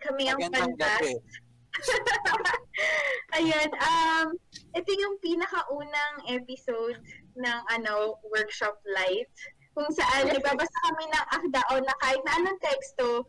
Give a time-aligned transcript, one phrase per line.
[0.00, 0.76] kami ang Magandang.
[0.78, 1.08] Fantas.
[3.36, 4.26] Ayun, um,
[4.78, 7.02] ito yung pinakaunang episode
[7.34, 9.34] ng ano workshop light
[9.74, 13.26] kung saan nagbabasa kami ng akda o na kahit na anong teksto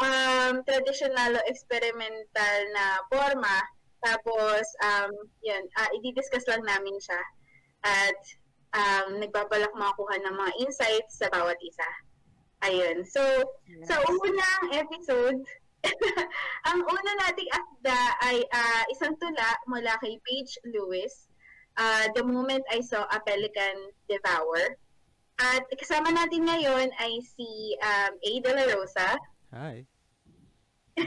[0.00, 3.60] um, traditional o experimental na forma
[4.02, 5.12] tapos um,
[5.46, 7.22] yun, uh, i-discuss lang namin siya
[7.86, 8.18] at
[8.74, 11.86] um, nagbabalak makakuha ng mga insights sa bawat isa.
[12.66, 13.06] Ayun.
[13.06, 13.22] So,
[13.66, 13.90] Yes.
[13.90, 15.42] sa unang episode,
[16.70, 21.26] ang una nating akda ay ah, isang tula mula kay Paige Lewis,
[21.78, 24.78] ah, The Moment I Saw a Pelican Devour.
[25.42, 28.30] At kasama natin ngayon ay si um, A.
[28.44, 29.10] De La Rosa.
[29.50, 29.82] Hi.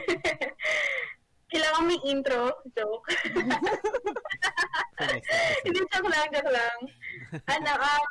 [1.51, 2.51] Kailangan may intro.
[2.75, 3.07] Joke.
[5.63, 6.77] Hindi, joke lang, joke lang.
[7.55, 8.07] ano, um,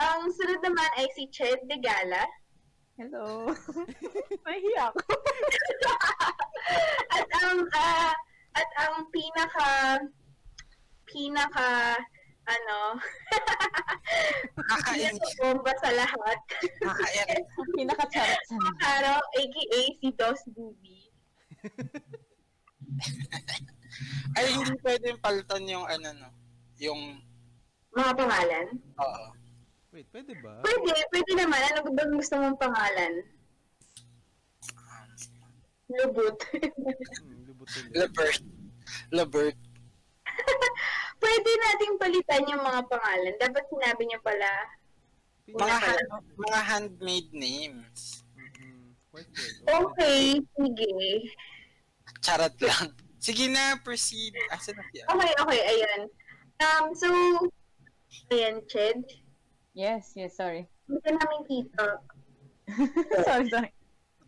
[0.00, 2.26] ang sunod naman ay si Ched De Gala.
[3.00, 3.48] Hello.
[4.44, 5.00] Nahiya ako.
[7.16, 8.12] at ang ah,
[8.52, 9.96] at ang pinaka
[11.08, 11.96] pinaka
[12.44, 13.00] ano
[14.52, 15.16] Nakakainis.
[15.16, 16.38] pinaka bomba sa lahat
[16.84, 17.48] Nakakainis.
[17.72, 18.76] Pinaka-charot sa mga.
[18.84, 21.00] Karo aka si Dos Dubi
[24.36, 26.28] Ay, hindi pwedeng palitan yung ano, no?
[26.76, 27.16] Yung,
[27.96, 28.66] mga pangalan
[29.00, 29.39] oo.
[29.90, 30.62] Wait, pwede ba?
[30.62, 33.14] pwede pwede naman ano ba gusto mong pangalan
[35.90, 37.84] Lubot Hmm, lubutin.
[37.90, 38.38] Labert.
[39.10, 39.58] Labert.
[41.22, 44.50] pwede nating palitan yung mga pangalan dapat sinabi niyo pala
[45.50, 46.06] Mga, hand,
[46.38, 48.22] mga handmade names.
[49.10, 49.26] Word.
[49.66, 50.94] okay sige
[52.22, 52.94] Charot lang.
[53.18, 54.32] Sige na, proceed.
[54.48, 55.02] Asa na siya?
[55.10, 56.00] okay okay ayan
[56.62, 57.10] um so
[58.30, 59.02] ayan Ched
[59.80, 60.68] Yes, yes, sorry.
[60.84, 61.84] hindi ka namin kita
[63.24, 63.70] sorry, sorry.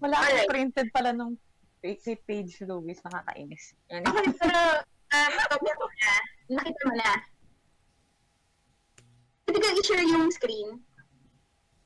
[0.00, 1.36] Wala akong printed pala nung
[1.84, 3.04] kay Page Lewis.
[3.04, 3.76] Nakakainis.
[3.86, 4.60] Okay, pero
[5.12, 6.14] um, copy ko na.
[6.56, 7.12] Nakita mo na.
[9.44, 10.80] Pwede ka i-share yung screen.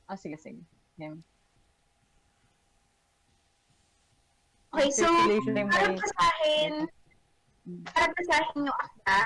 [0.07, 0.63] Ah, sige, sige.
[0.97, 1.19] Yan.
[4.71, 6.73] Okay, so, Circulation yung para may- basahin,
[7.91, 9.19] para basahin yung akda,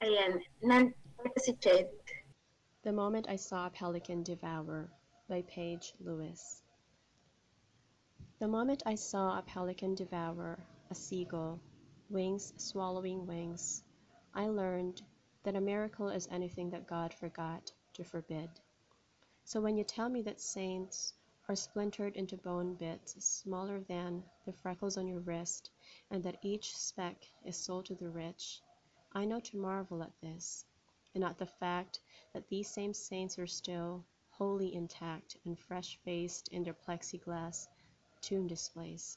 [0.00, 0.32] ayan,
[0.62, 0.82] nan,
[1.20, 1.90] ito si Ched.
[2.84, 4.90] The Moment I Saw a Pelican Devour
[5.26, 6.62] by Paige Lewis.
[8.40, 10.58] The moment I saw a pelican devour
[10.90, 11.62] a seagull,
[12.10, 13.82] wings swallowing wings,
[14.34, 15.00] I learned
[15.44, 18.50] that a miracle is anything that God forgot to forbid.
[19.44, 21.14] So when you tell me that saints
[21.48, 25.70] are splintered into bone bits smaller than the freckles on your wrist,
[26.10, 28.60] and that each speck is sold to the rich,
[29.10, 30.66] I know to marvel at this,
[31.14, 32.00] and at the fact
[32.32, 37.68] that these same saints are still wholly intact and fresh faced in their plexiglass
[38.20, 39.16] tomb displays.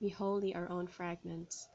[0.00, 1.68] We wholly our own fragments.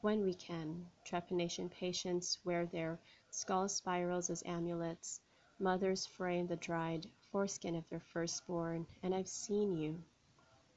[0.00, 2.98] When we can, trepanation patients wear their
[3.30, 5.20] skull spirals as amulets.
[5.58, 10.02] Mothers frame the dried foreskin of their firstborn, and I've seen you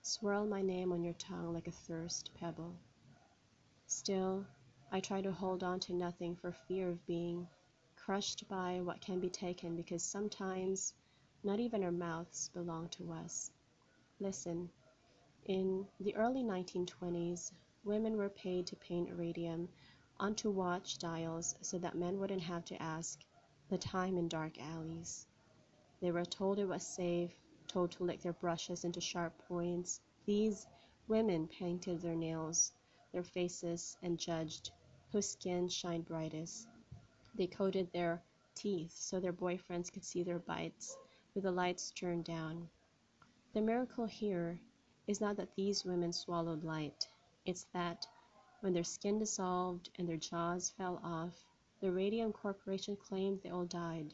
[0.01, 2.75] swirl my name on your tongue like a thirst pebble.
[3.87, 4.45] Still,
[4.91, 7.47] I try to hold on to nothing for fear of being
[8.05, 10.93] crushed by what can be taken because sometimes
[11.43, 13.49] not even our mouths belong to us.
[14.19, 14.69] Listen,
[15.47, 17.51] in the early 1920s,
[17.83, 19.67] women were paid to paint iridium
[20.19, 23.19] onto watch dials so that men wouldn't have to ask
[23.69, 25.25] the time in dark alleys.
[25.99, 27.33] They were told it was safe,
[27.67, 29.99] told to lick their brushes into sharp points.
[30.27, 30.67] These
[31.07, 32.71] women painted their nails,
[33.11, 34.69] their faces, and judged
[35.11, 36.67] whose skin shined brightest.
[37.37, 38.23] They coated their
[38.55, 40.97] teeth so their boyfriends could see their bites
[41.33, 42.69] with the lights turned down.
[43.53, 44.57] The miracle here
[45.07, 47.09] is not that these women swallowed light,
[47.45, 48.07] it's that
[48.61, 51.45] when their skin dissolved and their jaws fell off,
[51.81, 54.13] the Radium Corporation claimed they all died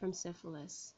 [0.00, 0.94] from syphilis.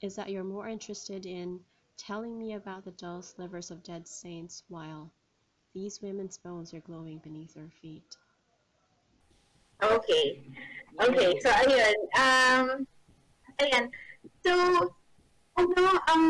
[0.00, 1.64] Is that you're more interested in
[1.96, 5.12] telling me about the dull slivers of dead saints while
[5.72, 8.16] these women's bones are glowing beneath our feet?
[9.82, 10.38] Okay.
[11.02, 11.96] Okay, so ayun.
[12.14, 12.66] Um,
[13.58, 13.84] ayan.
[14.46, 14.52] So,
[15.58, 16.24] ano ang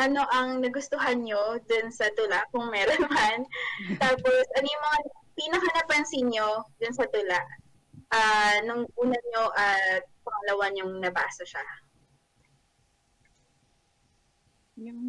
[0.00, 3.44] ano ang nagustuhan nyo dun sa tula, kung meron man.
[4.00, 5.00] Tapos, ano yung mga
[5.36, 7.40] pinaka napansin nyo dun sa tula?
[8.12, 11.64] Ah, nung una nyo at pangalawa nyong nabasa siya.
[14.80, 15.00] Yung...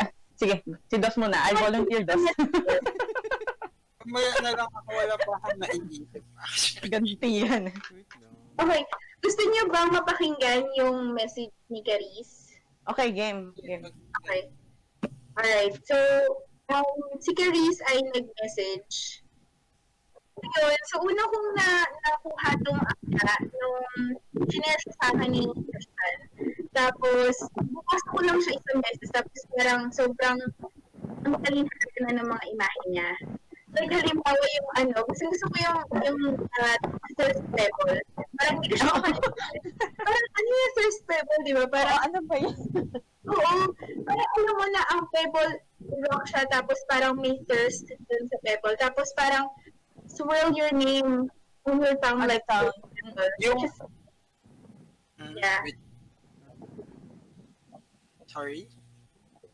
[0.00, 1.36] Ah, sige, si Dos muna.
[1.36, 2.20] I volunteer, Dos.
[4.08, 6.22] Maya na lang ako, wala pa akong naiisip.
[6.88, 7.68] Ganti yan.
[8.58, 8.82] Okay.
[9.18, 12.56] Gusto nyo bang mapakinggan yung message ni Caris?
[12.88, 13.52] Okay, game.
[13.60, 13.84] Game.
[14.24, 14.48] Okay.
[15.38, 15.96] Alright, so,
[16.72, 19.22] um, si Carice ay nag-message.
[20.38, 23.82] Ayun, so una kong na, nakuha tong akta nung
[24.46, 26.18] sinare sa akin ni Christian.
[26.70, 29.10] Tapos, bukas ko lang siya isang beses.
[29.10, 30.38] Tapos parang sobrang
[31.26, 33.10] ang kalinhagan na ng mga imahe niya.
[33.78, 36.76] Like, halimbawa yung ano, kasi gusto ko yung, yung uh,
[37.14, 37.94] first level.
[38.38, 38.90] Parang hindi ko siya
[40.06, 41.64] Parang ano yung first level, di ba?
[41.70, 42.56] Parang ano ba yun?
[43.28, 43.56] Oo.
[44.02, 45.54] Parang alam mo na ang pebble
[46.10, 48.74] rock siya, tapos parang may thirst dun sa pebble.
[48.82, 49.46] Tapos parang
[50.10, 51.30] swirl your name
[51.68, 52.72] on your tongue like tongue.
[53.42, 53.62] Yung-
[55.18, 55.58] Mm, Yeah.
[55.66, 55.74] wait.
[58.30, 58.70] Sorry?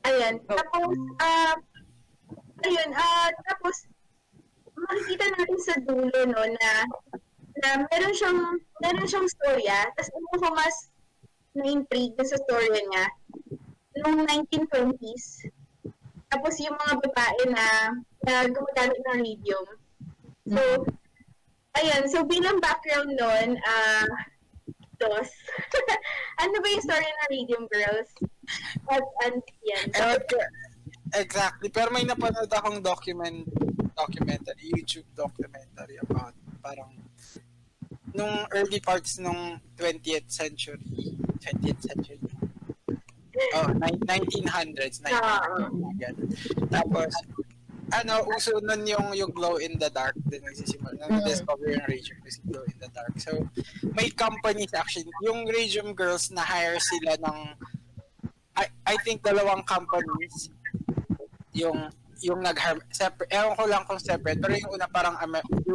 [0.05, 0.45] Ayan.
[0.45, 0.93] Tapos,
[1.25, 1.57] ah,
[2.69, 3.89] ayun, ah, tapos,
[4.89, 6.73] makikita natin sa dulo, no, na,
[7.63, 8.41] na meron siyang,
[8.83, 10.77] meron siyang storya, tapos ano ko mas
[11.55, 13.07] na-intrigue sa storya niya,
[14.03, 15.49] noong 1920s,
[16.29, 17.67] tapos yung mga babae na,
[18.27, 19.67] na gumagamit ng radium.
[20.51, 20.61] So,
[21.79, 24.09] ayan, so bilang background nun, ah,
[24.99, 25.31] dos.
[26.43, 28.11] ano ba yung story ng Radium Girls?
[28.91, 29.87] At, and, yan.
[29.95, 30.39] Ko,
[31.15, 31.69] exactly.
[31.71, 33.47] Pero may napanood akong document,
[33.97, 36.93] documentary, YouTube documentary about parang
[38.15, 42.21] nung early parts nung 20th century, 20th century.
[43.59, 45.11] Oh, ni- 1900s, 1900s.
[45.11, 45.67] Ah.
[45.99, 46.31] ganun.
[46.71, 47.11] Tapos,
[47.91, 50.95] ano, uso nun yung, yung glow in the dark din nagsisimula.
[51.03, 53.15] Nang discover yung Radium kasi glow in the dark.
[53.19, 53.51] So,
[53.99, 57.39] may companies actually, yung Radium Girls na hire sila ng
[58.55, 60.55] I, I think dalawang companies
[61.51, 61.91] yung
[62.25, 62.57] yung nag
[62.89, 65.13] separate ewan ko lang kung separate pero yung una parang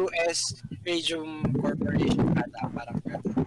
[0.02, 3.38] US Radium Corporation ata parang ganun.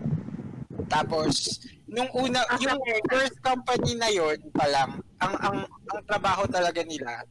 [0.88, 1.60] tapos
[1.92, 2.80] nung una Ah, yung
[3.12, 7.28] first company na yon pa lang ang ang ang trabaho talaga nila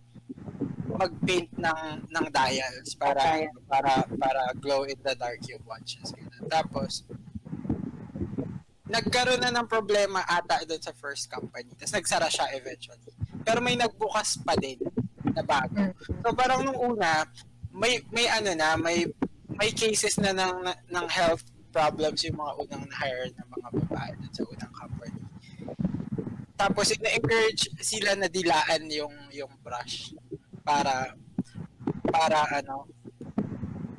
[0.92, 1.80] mag-paint ng
[2.12, 6.44] ng dials para para para glow in the dark yung watches ganun.
[6.52, 7.08] tapos
[8.92, 11.72] nagkaroon na ng problema ata doon sa first company.
[11.80, 13.08] Tapos nagsara siya eventually.
[13.40, 14.76] Pero may nagbukas pa din
[15.32, 15.92] na bago.
[16.22, 17.26] So parang nung una,
[17.72, 19.08] may may ano na, may
[19.48, 24.42] may cases na ng ng health problems yung mga unang na-hire ng mga babae sa
[24.44, 25.20] unang company.
[26.54, 30.12] Tapos ina-encourage sila na dilaan yung yung brush
[30.62, 31.16] para
[32.12, 32.86] para ano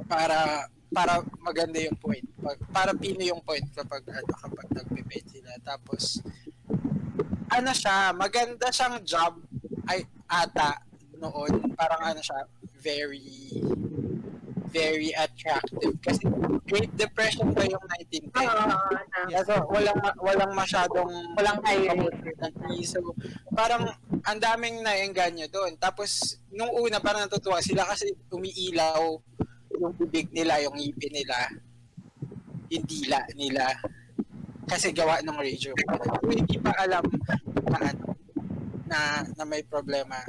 [0.05, 2.23] para para maganda yung point.
[2.37, 5.51] Pag, para pino yung point kapag ano kapag nagpe-paint sila.
[5.65, 6.21] Tapos
[7.49, 9.41] ano siya, maganda siyang job
[9.89, 10.92] ay ata
[11.23, 11.71] noon.
[11.79, 12.43] Parang ano siya,
[12.83, 13.63] very
[14.73, 16.25] very attractive kasi
[16.65, 17.83] Great Depression pa yung
[18.33, 18.33] 1910.
[18.41, 18.65] Oo,
[19.29, 22.09] Yeah, so walang walang masyadong Walang hiring.
[22.83, 23.13] So,
[23.53, 23.93] parang
[24.25, 25.77] ang daming naengganyo doon.
[25.77, 29.15] Tapos, nung una, parang natutuwa sila kasi umiilaw
[29.79, 31.37] yung bibig nila, yung ngipin nila,
[32.73, 33.65] yung dila nila.
[34.67, 35.71] Kasi gawa ng radio.
[36.25, 37.05] Hindi pa alam
[37.69, 38.05] na ano,
[38.87, 38.99] na,
[39.37, 40.19] na may problema,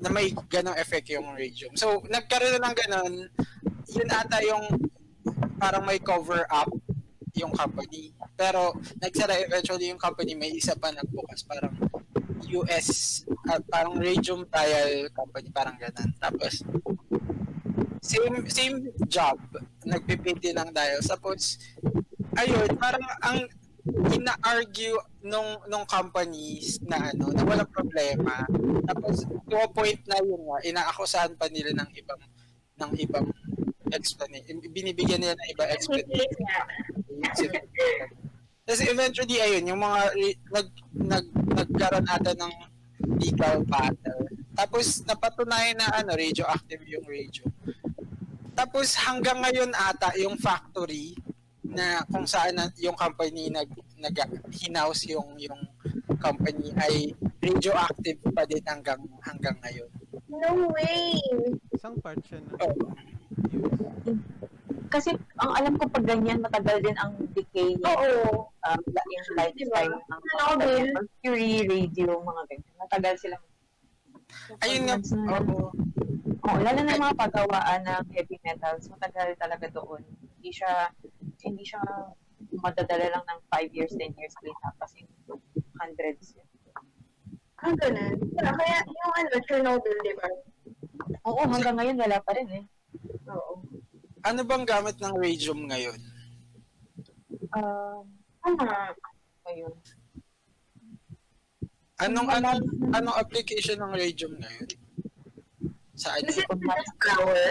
[0.00, 1.74] na may ganong effect yung radium.
[1.76, 3.14] So, nagkaroon na ng ganon,
[3.92, 4.64] yun ata yung
[5.60, 6.70] parang may cover up
[7.36, 8.12] yung company.
[8.36, 11.72] Pero nagsara eventually yung company, may isa pa nagbukas parang
[12.52, 16.10] US, at parang Radium Trial Company, parang ganun.
[16.20, 16.60] Tapos,
[18.02, 19.38] same same job,
[19.86, 21.08] nagpipinti ng dials.
[21.08, 21.56] Tapos,
[22.36, 23.46] ayun, parang ang
[23.86, 24.94] ina-argue
[25.26, 28.46] nung nung companies na ano, na walang problema.
[28.86, 32.22] Tapos, to a point na yun nga, inaakusahan pa nila ng ibang
[32.78, 33.26] ng ibang
[33.90, 34.62] explanation.
[34.70, 36.40] Binibigyan nila ng ibang explanation.
[38.62, 40.00] Tapos eventually, ayun, yung mga
[40.54, 41.26] nag, nag,
[41.58, 42.54] nagkaroon ata ng
[43.18, 44.30] legal battle.
[44.54, 47.44] Tapos napatunayan na ano, radioactive yung radio.
[48.52, 51.18] Tapos hanggang ngayon ata yung factory
[51.72, 54.16] na kung saan na, yung company nag nag
[54.52, 55.58] hinaus yung yung
[56.20, 57.10] company ay
[57.40, 59.90] radioactive pa din hanggang hanggang ngayon.
[60.28, 61.16] No way!
[61.72, 62.76] Isang part siya ng Oh.
[64.92, 67.88] Kasi ang alam ko pag ganyan, matagal din ang decay niya.
[67.96, 68.52] Oo.
[68.60, 70.84] Um, yung lifetime ng mga Nobel.
[70.92, 72.74] Mercury, radio, mga ganyan.
[72.76, 73.44] Matagal silang
[74.60, 74.96] ayun nga.
[75.00, 75.72] Na- Oo.
[76.42, 80.02] Oo, lalo na mga pagawaan ng heavy metals, matagal talaga doon.
[80.36, 80.90] Hindi siya,
[81.42, 81.82] hindi siya
[82.58, 85.06] madadala lang ng 5 years, 10 years clean up kasi
[85.78, 86.48] hundreds yun.
[87.62, 88.18] Ah, ganun.
[88.34, 90.28] Yeah, kaya yung ano, Chernobyl, di ba?
[91.30, 92.64] Oo, hanggang ngayon wala pa rin eh.
[93.30, 93.62] Oo.
[94.26, 96.00] Ano bang gamit ng radium ngayon?
[97.54, 98.06] Um,
[98.42, 98.90] Ah,
[99.46, 99.70] ayun.
[102.02, 102.58] Anong, anong,
[102.90, 104.66] anong application ng radium ngayon?
[105.94, 106.58] Saan Kasi yun?
[106.58, 107.46] it's flower.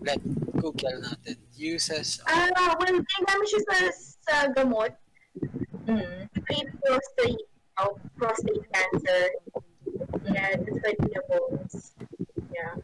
[0.00, 0.20] Let
[0.56, 1.36] Google natin.
[1.56, 2.32] Uses of...
[2.32, 3.76] Ah, well, ginagamit siya sa,
[4.24, 4.92] sa gamot.
[5.84, 6.28] Mm.
[6.48, 7.44] Treat prostate,
[7.84, 9.22] oh, prostate cancer.
[10.24, 10.56] Yeah,
[11.28, 11.92] bones.
[12.52, 12.74] Yeah.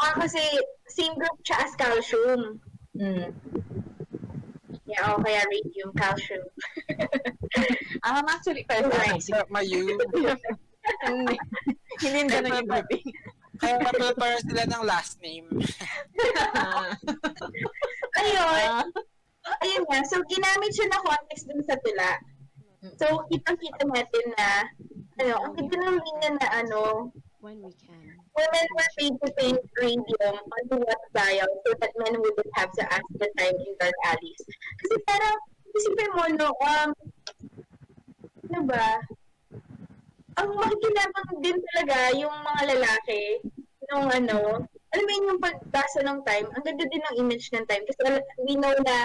[0.00, 0.42] Ah, kasi
[0.92, 2.60] same group siya as calcium.
[2.92, 3.32] Mm.
[4.84, 6.44] Yeah, oh, kaya radium, calcium.
[8.02, 9.22] Um, actually, pero Right.
[9.22, 9.94] Sa Mayu.
[11.06, 11.36] hindi.
[12.02, 13.06] Hindi yung grouping.
[13.62, 15.46] Kaya prepare sila ng last name.
[18.18, 18.90] Ayun.
[19.62, 19.98] Ayun nga.
[20.10, 22.18] So, ginamit siya na context dun sa tula.
[22.98, 24.66] So, kitang-kita natin na,
[25.22, 28.18] ano, ang ganda ng linya na, ano, when we can.
[28.34, 32.82] women were paid to paint radium onto what dial so that men wouldn't have to
[32.90, 34.42] ask the time in dark alleys.
[34.82, 35.38] Kasi parang,
[35.70, 36.90] isipin mo, no, um,
[38.50, 38.98] ano ba,
[40.36, 43.22] ang makikinabang din talaga yung mga lalaki
[43.92, 47.64] nung ano, alam mo yun yung pagbasa ng time, ang ganda din ng image ng
[47.68, 48.00] time kasi
[48.48, 49.04] we know na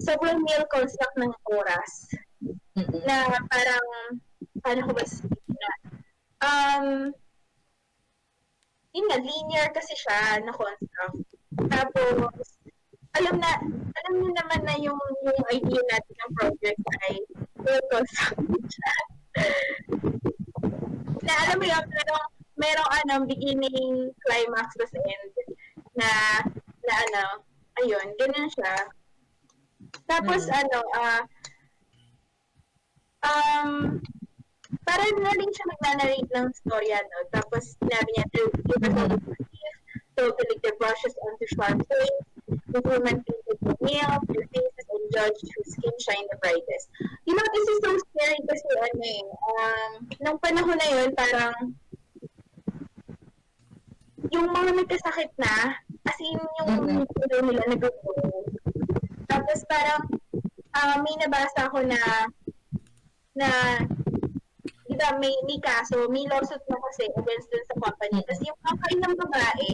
[0.00, 1.92] sobrang male construct ng oras
[3.04, 3.88] na parang,
[4.64, 5.72] paano ko ba sabihin na,
[6.44, 6.86] um,
[8.96, 11.20] yun nga, linear kasi siya na construct.
[11.68, 12.56] Tapos,
[13.16, 13.50] alam na,
[13.92, 17.12] alam niyo naman na yung, yung idea natin ng project ay
[17.60, 18.40] full construct
[18.72, 18.92] siya.
[21.22, 25.32] na alam mo yun, merong, merong ano, beginning, climax, tapos end.
[25.96, 26.08] Na,
[26.84, 27.24] na ano,
[27.82, 28.74] ayun, ganun siya.
[30.06, 30.54] Tapos, Mm.
[30.60, 31.22] ano, ah,
[33.26, 33.70] um,
[34.86, 37.18] parang na rin siya nag-narrate ng storya, no?
[37.32, 38.82] Tapos, sinabi niya, to give
[39.24, 39.76] brief,
[40.16, 42.24] totally the brushes onto sharp things,
[42.84, 46.86] woman painted the nails, their faces, and judged whose skin shine the brightest.
[47.26, 49.90] You know, this is so scary kasi, ano eh, um,
[50.22, 51.54] nung panahon na yun, parang,
[54.32, 55.54] yung mga nagkasakit na,
[56.06, 57.04] as in, yung Mhm.
[57.06, 58.42] mm nila nag-grow.
[59.30, 60.02] Tapos parang,
[60.74, 62.00] ah, may nabasa ako na,
[63.36, 63.48] na,
[64.86, 68.18] di ba, may, may kaso, may lawsuit na kasi against dun sa company.
[68.24, 69.70] Tapos yung kakay ng babae,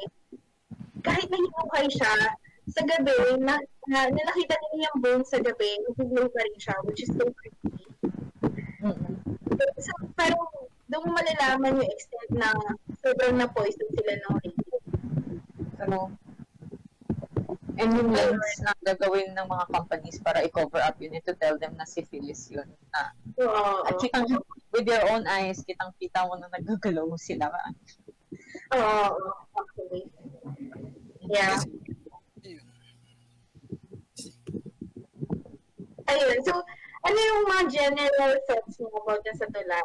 [1.02, 2.12] kahit nahinukay siya,
[2.70, 3.58] sa gabi, na,
[3.90, 7.26] na, na nakita nila yung bone sa gabi, nag-glow pa rin siya, which is so
[7.34, 7.74] creepy.
[8.82, 9.14] Mm-mm.
[9.82, 10.46] So, parang,
[10.86, 12.52] doon malalaman yung extent na
[13.02, 14.74] sobrang na-poison sila ng radio.
[15.82, 15.98] Ano?
[17.80, 21.74] And yung lens na gagawin ng mga companies para i-cover up yun, to tell them
[21.74, 22.68] na syphilis yun.
[22.92, 23.88] Na, Oo.
[23.88, 24.28] at kitang,
[24.70, 27.48] with your own eyes, kitang-kita mo na nagagalaw sila.
[28.76, 29.02] Oo,
[29.56, 30.06] actually.
[31.26, 31.58] Yeah.
[36.08, 36.38] Ayun.
[36.42, 36.52] So,
[37.02, 39.80] ano yung mga general thoughts mo about sa tula?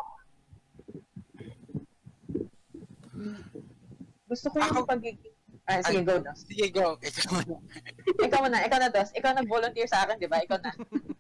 [4.28, 5.36] Gusto ko yung Ako- pagiging...
[5.68, 6.48] Ah, sige, go, Dos.
[6.48, 6.96] Sige, go.
[6.96, 7.52] Ikaw na.
[8.32, 9.12] Ikaw na, ikaw na, Dos.
[9.12, 10.40] Ikaw nag-volunteer sa akin, di ba?
[10.40, 10.72] Ikaw na.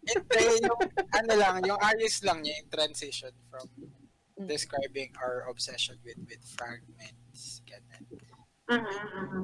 [0.07, 0.79] Hindi, yung,
[1.19, 3.67] ano lang, yung ayos lang niya, yung transition from
[4.45, 8.05] describing our obsession with with fragments, ganun.
[8.69, 9.43] Mhm, mhm.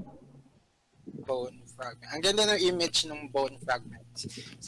[1.26, 2.10] bone fragment.
[2.16, 4.20] Ang ganda ng image ng bone fragments.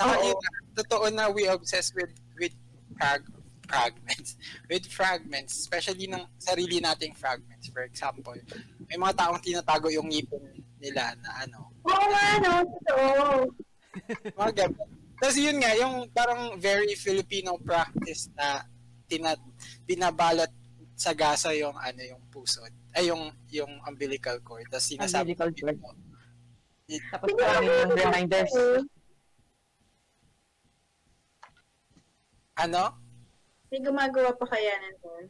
[0.04, 0.36] Oo.
[0.36, 0.38] yun,
[0.76, 2.52] totoo na we obsess with with
[3.00, 3.24] frag
[3.66, 4.38] fragments.
[4.70, 7.66] With fragments, especially ng sarili nating fragments.
[7.74, 8.38] For example,
[8.86, 12.54] may mga taong tinatago yung ngipin nila na ano, Oo nga, no?
[12.62, 13.26] Totoo.
[14.38, 14.90] mga ganun.
[15.18, 18.70] Tapos yun nga, yung parang very Filipino practice na
[19.10, 19.42] tinat
[19.90, 20.54] binabalot
[20.96, 22.64] sa gasa yung ano yung puso
[22.96, 26.00] ay yung yung umbilical cord tapos sinasabi Umbilical cord.
[26.86, 28.54] Tapos marami yung reminders.
[32.56, 32.84] ano
[33.74, 35.26] May gumagawa pa kaya nandun?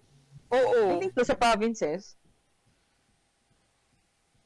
[0.54, 2.20] oo I think sa provinces.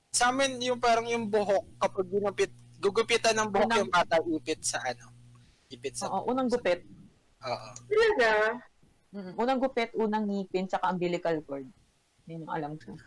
[0.10, 2.52] Sa amin, yung parang yung buhok, kapag ginupit,
[2.82, 5.12] gugupitan ng buhok Unang- yung bata, ipit sa ano?
[5.70, 6.10] Ipit sa...
[6.10, 6.82] Oo, unang gupit.
[7.46, 7.70] Oo.
[7.86, 8.32] Talaga?
[9.14, 11.68] Mm, unang gupit, unang ngipin, tsaka umbilical cord.
[12.26, 12.98] Yun yung alam ko.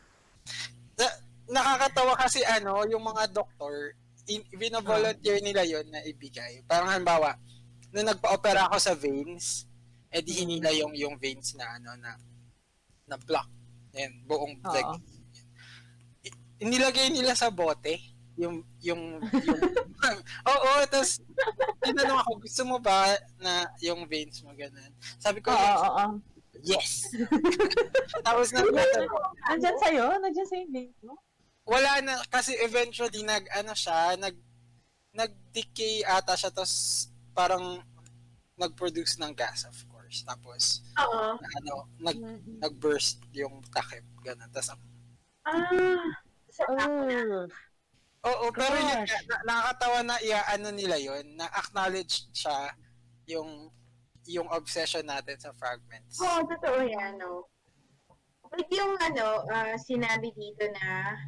[1.52, 3.92] Na- nakakatawa kasi ano, yung mga doktor,
[4.24, 6.64] in, binavolunteer nila yon na ibigay.
[6.64, 7.36] Parang halimbawa,
[7.92, 9.68] nung nagpa-opera ako sa veins,
[10.08, 12.16] eh di hinila yung, yung veins na ano, na,
[13.04, 13.48] na block.
[13.92, 14.72] Yan, buong Oo.
[14.72, 14.88] leg.
[16.62, 18.00] Inilagay nila sa bote
[18.38, 19.60] yung yung yung
[20.52, 21.20] Oo, tapos
[21.84, 24.88] tinanong ako, gusto mo ba na yung veins mo ganun?
[25.20, 25.82] Sabi ko, Oo, yes.
[25.84, 26.04] oo,
[26.64, 26.90] yes.
[28.26, 28.64] tapos na,
[29.52, 30.06] Nandyan sa'yo?
[30.16, 31.14] Nandyan sa'yo yung link mo?
[31.62, 34.34] Wala na kasi eventually nag ano siya nag
[35.12, 37.80] nag-decay ata siya tapos parang
[38.56, 40.24] nag-produce ng gas of course.
[40.24, 41.36] Tapos Oo.
[41.36, 42.18] ano, nag
[42.60, 44.48] nag-burst yung takip ganun.
[44.50, 44.76] Tapos
[45.42, 46.06] Ah.
[46.52, 47.48] So, Oh.
[48.22, 49.26] Oo, pero yun, Gosh.
[49.26, 52.70] na, nakakatawa na iya ano nila yon na acknowledge siya
[53.26, 53.66] yung
[54.30, 56.22] yung obsession natin sa fragments.
[56.22, 57.50] Oo, totoo yan, no.
[58.54, 61.18] Like yung ano, ah, sinabi dito na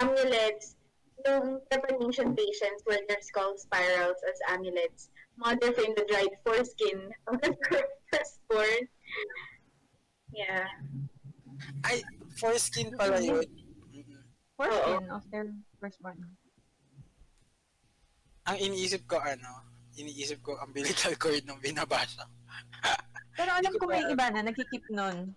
[0.00, 0.78] amulets,
[1.26, 7.50] yung trepanation patients wear their skull spirals as amulets, modifying the dried foreskin of the
[8.10, 8.82] firstborn.
[10.30, 10.66] Yeah.
[11.82, 12.06] Ay,
[12.38, 13.42] foreskin pala yun.
[13.90, 14.22] Mm-mm.
[14.54, 15.50] Foreskin of their
[15.82, 16.18] firstborn.
[18.48, 19.66] Ang iniisip ko ano,
[19.98, 22.24] iniisip ko umbilical cord nung binabasa.
[23.34, 25.34] Pero alam ko may iba na nagkikip nun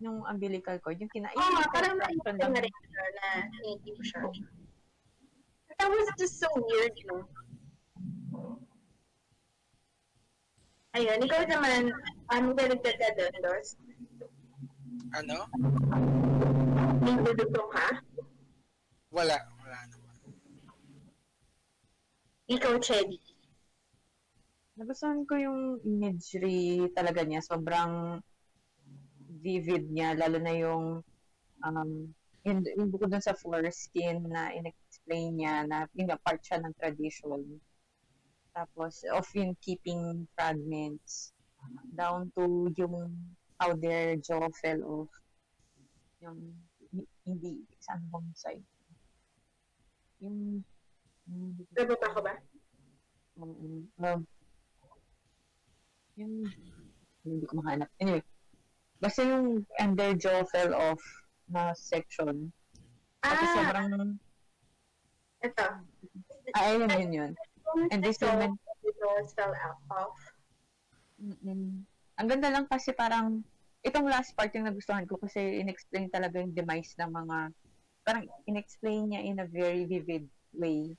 [0.00, 0.96] yung umbilical cord.
[0.96, 1.28] Yung kina...
[1.36, 2.16] Oo, oh, parang lang.
[2.52, 2.74] na rin
[3.20, 3.28] na
[3.60, 4.24] native siya.
[5.76, 7.22] That was just so weird, you know.
[10.96, 11.94] Ayun, ikaw naman,
[12.34, 13.78] ano ba nagtata doon, Dos?
[15.14, 15.46] Ano?
[17.00, 17.88] May dudugtong ka?
[19.14, 20.16] Wala, wala naman.
[22.50, 23.22] Ikaw, Chedi.
[24.74, 27.44] Nagustuhan ko yung imagery talaga niya.
[27.44, 28.18] Sobrang
[29.40, 30.14] vivid niya.
[30.14, 31.00] Lalo na yung
[31.64, 31.90] um,
[32.44, 37.60] yung, yung bukod dun sa foreskin na in-explain niya na yung part siya ng tradition.
[38.56, 41.32] Tapos, of yung keeping fragments
[41.94, 43.12] down to yung
[43.60, 45.12] how their jaw fell off.
[46.24, 46.56] Yung
[46.90, 48.66] hi- hindi, saan bang side?
[50.24, 50.64] Yung,
[51.76, 52.34] Nababa ka ba?
[53.38, 54.20] Mm, um,
[56.18, 56.32] yung,
[57.22, 57.88] hindi ko mahanap.
[58.00, 58.24] Anyway,
[59.00, 61.00] basta yung and their jaw fell off
[61.48, 62.52] na section.
[63.20, 63.90] Kasi Ah, sobrang,
[65.40, 65.66] ito.
[66.56, 67.32] ah, ayun yun yun.
[67.90, 70.16] And this woman- the nose fell out off.
[71.20, 71.84] Mm-mm.
[72.16, 73.44] Ang ganda lang kasi parang,
[73.84, 77.38] itong last part yung nagustuhan ko kasi in-explain talaga yung demise ng mga,
[78.04, 80.24] parang in-explain niya in a very vivid
[80.56, 80.92] way.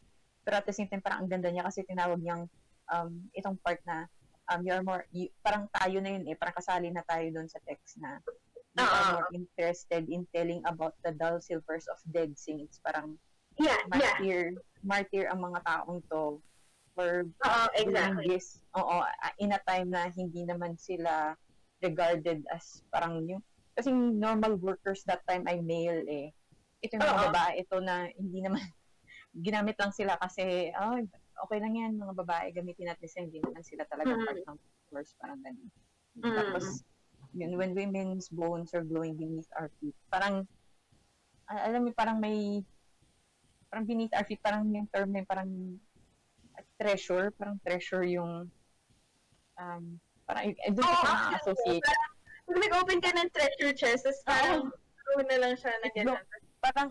[0.46, 2.46] Pero at the same time, parang ang ganda niya kasi tinawag niyang
[2.90, 4.06] um, itong part na
[4.52, 7.64] um, you're more, you, parang tayo na yun eh, parang kasali na tayo doon sa
[7.64, 8.20] text na
[8.76, 8.92] you Oo.
[8.92, 12.84] are more interested in telling about the dull silvers of dead saints.
[12.84, 13.16] Parang
[13.60, 14.16] Yeah, yeah.
[14.16, 14.44] martyr,
[14.80, 16.40] martyr ang mga taong to
[16.96, 17.28] for
[17.76, 18.28] doing exactly.
[18.32, 21.36] this, oo, ah, in a time na hindi naman sila
[21.84, 23.44] regarded as parang yung,
[23.76, 26.32] kasi normal workers that time ay male eh.
[26.80, 28.64] Ito yung mga babae, ito na hindi naman,
[29.46, 31.00] ginamit lang sila kasi, oh,
[31.42, 34.26] okay lang yan, mga babae, gamitin natin sila, hindi naman sila talaga Mhm.
[34.26, 35.70] part ng workers, parang ganun.
[36.22, 36.36] Mm.
[36.38, 36.66] Tapos,
[37.34, 40.46] yun, when women's bones are glowing beneath our feet, parang,
[41.50, 42.62] ah, alam mo, parang may,
[43.72, 45.50] parang beneath our feet, parang yung term na parang
[46.60, 48.52] ah, treasure, parang treasure yung,
[49.58, 49.84] um,
[50.28, 51.84] parang, eh, doon Oo, ko actually, na-associate.
[51.88, 52.12] parang,
[52.52, 55.24] nag-open ka ng treasure chest, tapos parang, oh.
[55.24, 56.24] na lang siya na gano'n.
[56.60, 56.90] Parang,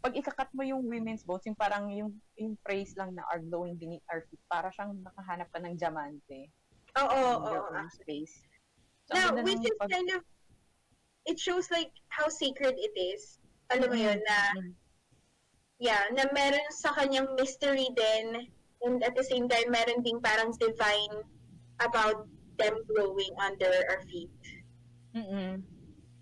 [0.00, 3.76] pag ikakat mo yung women's bones, yung parang yung, yung phrase lang na are glowing
[3.76, 6.48] beneath our feet, para siyang nakahanap ka ng diamante.
[6.96, 7.76] Oo, your oo.
[7.76, 8.40] own space.
[9.06, 10.24] So, Now, which is pag- kind of,
[11.28, 13.38] it shows like how sacred it is.
[13.70, 14.72] Alam mo yun, na, Mm.
[15.78, 18.48] yeah, na meron sa kanyang mystery din,
[18.82, 21.22] and at the same time, meron ding parang divine
[21.84, 22.24] about
[22.56, 24.32] them glowing under our feet.
[25.12, 25.60] mm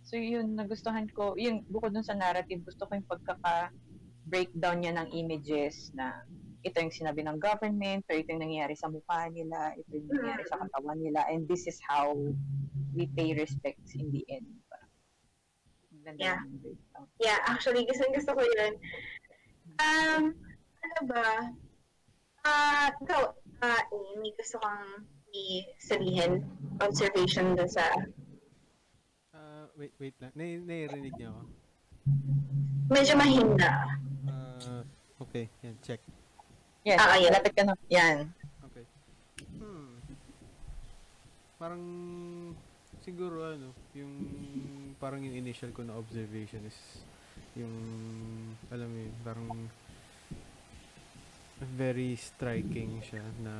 [0.08, 5.12] So yun, nagustuhan ko, yun, bukod dun sa narrative, gusto ko yung pagkaka-breakdown niya ng
[5.12, 6.24] images na
[6.64, 10.48] ito yung sinabi ng government, or ito yung nangyayari sa mukha nila, ito yung nangyayari
[10.48, 12.16] sa katawan nila, and this is how
[12.96, 14.48] we pay respects in the end.
[16.00, 16.40] Ganda Yeah.
[17.20, 18.80] Yeah, actually, gusto gusto ko yun.
[19.76, 20.32] Um,
[20.88, 21.52] ano ba?
[22.48, 25.04] Ah, ikaw, ah, eh, may gusto kang
[25.36, 26.48] i-sabihin,
[26.80, 28.08] observation dun sa, Ah,
[29.78, 30.32] wait, wait lang.
[30.34, 31.42] Nai nairinig niyo ako?
[32.88, 33.70] medyo mahina.
[34.26, 34.82] Ah,
[35.20, 36.00] okay, yan, check.
[36.82, 37.36] Yes, Ah, ayan.
[37.36, 37.76] lapit ka na.
[37.92, 38.32] Yan.
[38.64, 38.84] Okay.
[39.60, 39.92] Hmm.
[41.60, 41.82] Parang,
[43.04, 44.14] siguro ano, yung,
[44.96, 47.04] parang yung initial ko na observation is,
[47.54, 47.74] yung,
[48.72, 49.48] alam mo yun, parang,
[51.76, 53.52] very striking siya na,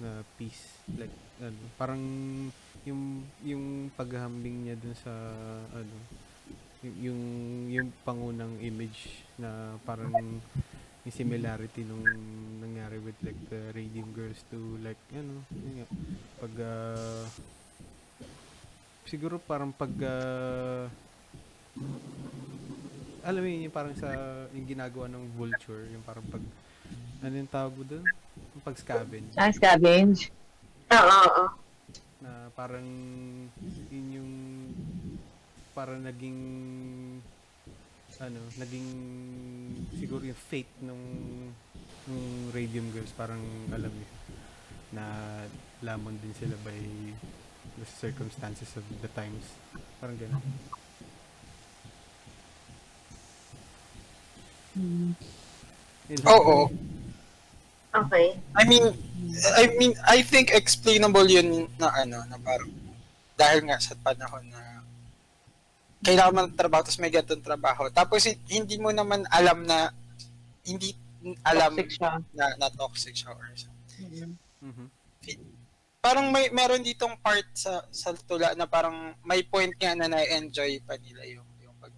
[0.00, 0.82] na piece.
[0.94, 2.02] Like, ano, parang,
[2.84, 5.12] yung, yung paghahambing niya dun sa,
[5.72, 5.96] ano,
[6.84, 7.20] yung,
[7.72, 10.12] yung pangunang image na parang,
[11.04, 12.00] yung similarity nung
[12.64, 15.88] nangyari with like the Radium Girls to like ano yun nga
[16.40, 17.24] pag ah,
[19.04, 20.88] siguro parang pag ah,
[23.20, 24.08] alam mo yun yung parang sa
[24.56, 26.40] yung ginagawa ng vulture yung parang pag
[27.20, 28.04] ano yung tawag doon?
[28.54, 29.34] Yung pag-scavenge.
[29.34, 30.30] Ah, scavenge.
[30.94, 31.44] Oo, oo.
[32.22, 32.86] Na parang
[33.90, 34.32] yun yung
[35.74, 36.38] parang naging
[38.22, 38.88] ano, naging
[39.98, 41.02] siguro yung fate nung
[42.06, 43.42] nung Radium Girls parang
[43.74, 44.08] alam niyo
[44.94, 45.04] na
[45.82, 46.78] lamon din sila by
[47.82, 49.42] the circumstances of the times.
[49.98, 50.44] Parang ganun.
[54.78, 55.18] Yun.
[56.30, 56.70] Oo.
[57.94, 58.34] Okay.
[58.58, 58.84] I mean,
[59.54, 62.70] I mean, I think explainable yun na ano, na parang
[63.34, 64.82] dahil nga sa panahon na
[66.02, 67.86] kailangan mo ng trabaho tapos may ganitong trabaho.
[67.88, 69.94] Tapos hi- hindi mo naman alam na
[70.62, 70.92] hindi
[71.40, 72.10] alam Toxic siya.
[72.36, 74.36] na, na toxic siya or something.
[74.60, 74.86] Mhm.
[76.04, 80.84] Parang may meron ditong part sa sa tula na parang may point nga na na-enjoy
[80.84, 81.48] pa nila yung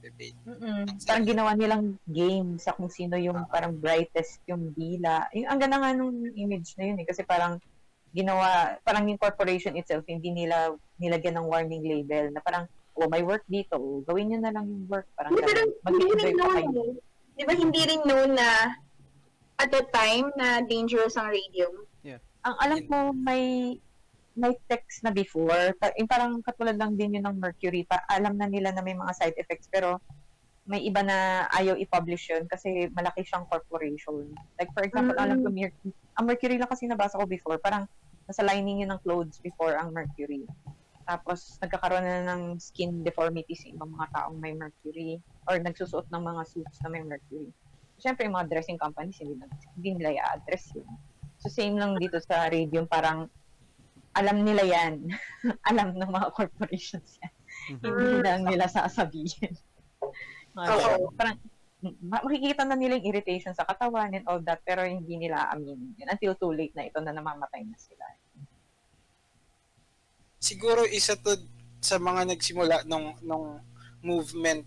[0.07, 0.39] pag-debate.
[0.47, 0.87] Mm-mm.
[1.03, 5.27] Parang ginawa nilang game sa kung sino yung parang brightest yung dila.
[5.35, 7.07] Yung, ang ganda nga nung image na yun eh.
[7.07, 7.59] Kasi parang
[8.15, 12.65] ginawa, parang yung corporation itself, hindi nila nilagyan ng warning label na parang,
[12.97, 13.77] oh, may work dito.
[13.77, 15.11] Oh, gawin nyo na lang yung work.
[15.19, 16.83] Parang rin Mag-enjoy pa known, kayo.
[16.87, 16.95] eh.
[17.37, 18.51] di ba hindi rin known na
[19.57, 21.75] at the time na dangerous ang radium.
[22.47, 23.75] Ang alam ko, may
[24.37, 25.73] may text na before.
[25.97, 27.89] Yung parang katulad lang din yun ng Mercury.
[27.89, 29.97] Pa, alam na nila na may mga side effects pero
[30.69, 34.29] may iba na ayaw i-publish yun kasi malaki siyang corporation.
[34.61, 35.25] Like for example, Mm.
[35.25, 35.79] alam ko, Mer-
[36.21, 37.89] ang Mercury lang kasi nabasa ko before, parang
[38.27, 40.45] nasa lining yun ng clothes before ang Mercury.
[41.07, 46.23] Tapos nagkakaroon na ng skin deformities sa ibang mga taong may Mercury or nagsusuot ng
[46.23, 47.49] mga suits na may Mercury.
[47.97, 49.47] Siyempre, yung mga dressing companies, hindi, na,
[49.79, 50.91] hindi nila i-address yun.
[51.41, 53.31] So, same lang dito sa radium, parang
[54.17, 55.13] alam nila yan.
[55.71, 57.33] alam ng mga corporations yan.
[57.77, 57.85] Mhm.
[57.85, 59.53] Hindi lang nila sasabihin.
[60.57, 61.13] Oo.
[61.13, 61.37] Parang,
[62.01, 65.93] ma- makikita na nila yung irritation sa katawan and all that, pero hindi nila aminin
[66.01, 68.05] yun until too late na ito na namamatay na sila.
[70.41, 71.37] Siguro isa to
[71.83, 73.61] sa mga nagsimula nung nung
[74.01, 74.65] movement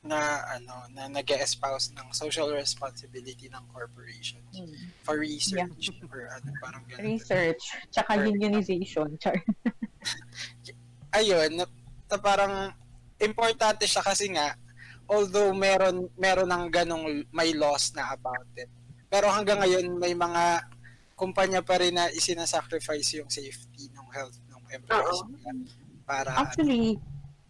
[0.00, 4.48] na ano na nag-espouse ng social responsibility ng corporations
[5.04, 7.20] for research or ano parang ganun.
[7.20, 7.60] Research,
[7.92, 9.12] tsaka unionization.
[9.20, 9.36] Char.
[11.20, 11.64] ayun, na,
[12.08, 12.72] na parang
[13.20, 14.56] importante siya kasi nga
[15.10, 18.72] although meron meron ng ganong may laws na about it.
[19.10, 20.64] Pero hanggang ngayon may mga
[21.12, 25.50] kumpanya pa rin na isinasacrifice yung safety ng health ng employees nila
[26.08, 26.96] para Actually,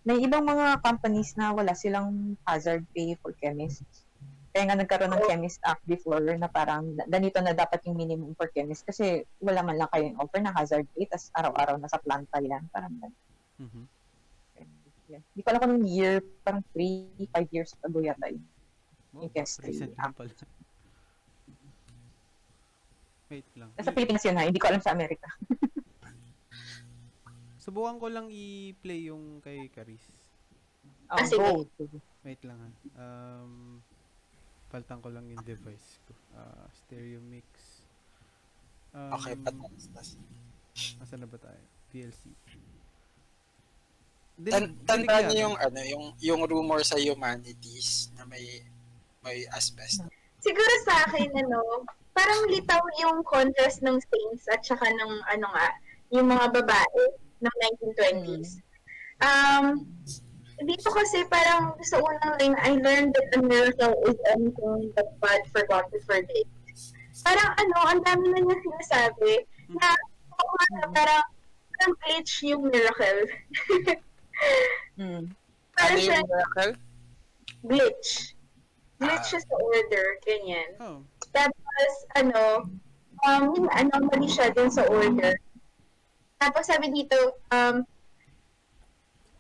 [0.05, 4.09] may ibang mga companies na wala silang hazard pay for chemists.
[4.51, 8.51] Kaya nga nagkaroon ng Chemist Act before na parang ganito na dapat yung minimum for
[8.51, 12.67] chemist kasi wala man lang kayong offer na hazard pay tas araw-araw nasa planta yan.
[12.75, 13.15] Parang ganun.
[13.63, 13.85] Mhm.
[15.11, 15.23] Yeah.
[15.35, 18.47] Hindi ko alam kung year, parang 3, 5 years ago yata yun.
[19.11, 20.31] Oh, Yes, recent lang pala.
[23.31, 23.71] Wait lang.
[23.75, 25.27] Nasa Pilipinas yun ha, hindi ko alam sa Amerika.
[27.61, 30.03] Subukan ko lang i-play yung kay Caris.
[31.07, 31.39] Oh, Ah, sige.
[31.39, 31.69] go.
[32.23, 32.71] Wait lang ha.
[32.97, 33.83] Um,
[34.69, 36.13] paltan ko lang yung device ko.
[36.33, 37.45] Ah, stereo mix.
[38.91, 40.17] Um, okay patas.
[40.99, 41.61] Asan na ba tayo?
[41.91, 42.33] PLC.
[44.41, 45.45] Tan Dinig- tandaan niyo yata.
[45.45, 48.65] yung ano yung yung rumor sa humanities na may
[49.21, 50.09] may asbestos.
[50.41, 55.69] Siguro sa akin, ano, parang litaw yung contrast ng saints at saka ng, ano nga,
[56.09, 57.03] yung mga babae
[57.41, 57.55] ng
[57.97, 58.61] 1920s.
[59.21, 59.85] Um,
[60.61, 65.41] dito kasi parang sa unang line, I learned that a miracle is anything that God
[65.49, 66.45] forgot to forget.
[67.21, 69.89] Parang ano, ang dami na niya sinasabi na,
[70.31, 71.25] oo nga na, parang,
[71.75, 73.21] parang glitch yung miracle.
[74.97, 75.29] Hmm.
[75.29, 76.73] Ano parang siya, yung miracle?
[77.61, 78.33] glitch.
[78.97, 79.29] Glitch Ah.
[79.29, 80.71] siya sa order, ganyan.
[80.81, 80.99] Oh,
[81.29, 82.69] Tapos, ano,
[83.21, 85.37] um, yun, anomaly siya dun sa order.
[86.41, 87.85] Tapos sabi dito, um,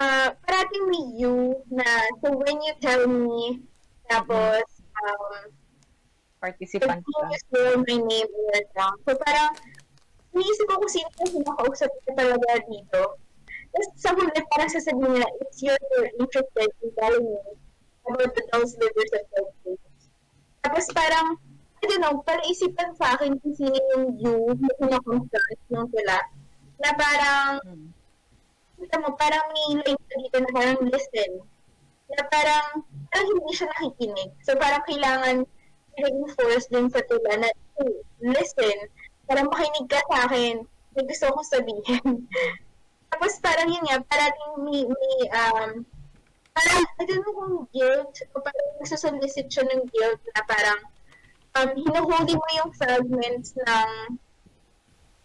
[0.05, 1.89] uh, parating may you na,
[2.21, 3.65] so when you tell me,
[4.05, 4.65] tapos,
[5.01, 5.49] um,
[6.41, 8.97] Participant continuous know my name your tongue.
[9.05, 9.53] So parang,
[10.33, 13.03] iniisip ko kung sino yung sinakausap ko talaga dito.
[13.71, 17.37] Tapos sa huli, parang sasabihin nila, it's your you're interested in telling me
[18.09, 19.85] about the those livers of the place.
[20.65, 21.37] Tapos parang,
[21.81, 26.19] I don't know, parang isipan sa akin kung sino yung you na kinakonfront ng tula.
[26.81, 27.88] Na parang, Hmm.
[28.81, 31.31] kita mo, parang may line pa dito na parang listen.
[32.11, 34.31] Na parang, parang hindi siya nakikinig.
[34.43, 35.45] So parang kailangan
[36.01, 37.93] reinforce din sa tula na, hey,
[38.25, 38.88] listen,
[39.29, 40.64] parang makinig ka sa akin.
[40.97, 42.05] May gusto akong sabihin.
[43.12, 45.71] Tapos parang yun nga, parating may, may um,
[46.57, 50.81] parang, I don't know kung guilt, o parang nagsasolicit siya ng guilt na parang,
[51.59, 54.19] um, hinuhuli mo yung fragments ng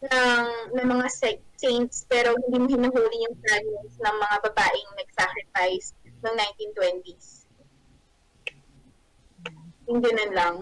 [0.10, 5.96] ng, ng mga sa- saints pero hindi mo hinuhuli yung fragments ng mga babaeng nag-sacrifice
[6.22, 7.28] noong 1920s.
[9.86, 10.56] Yung ganun lang.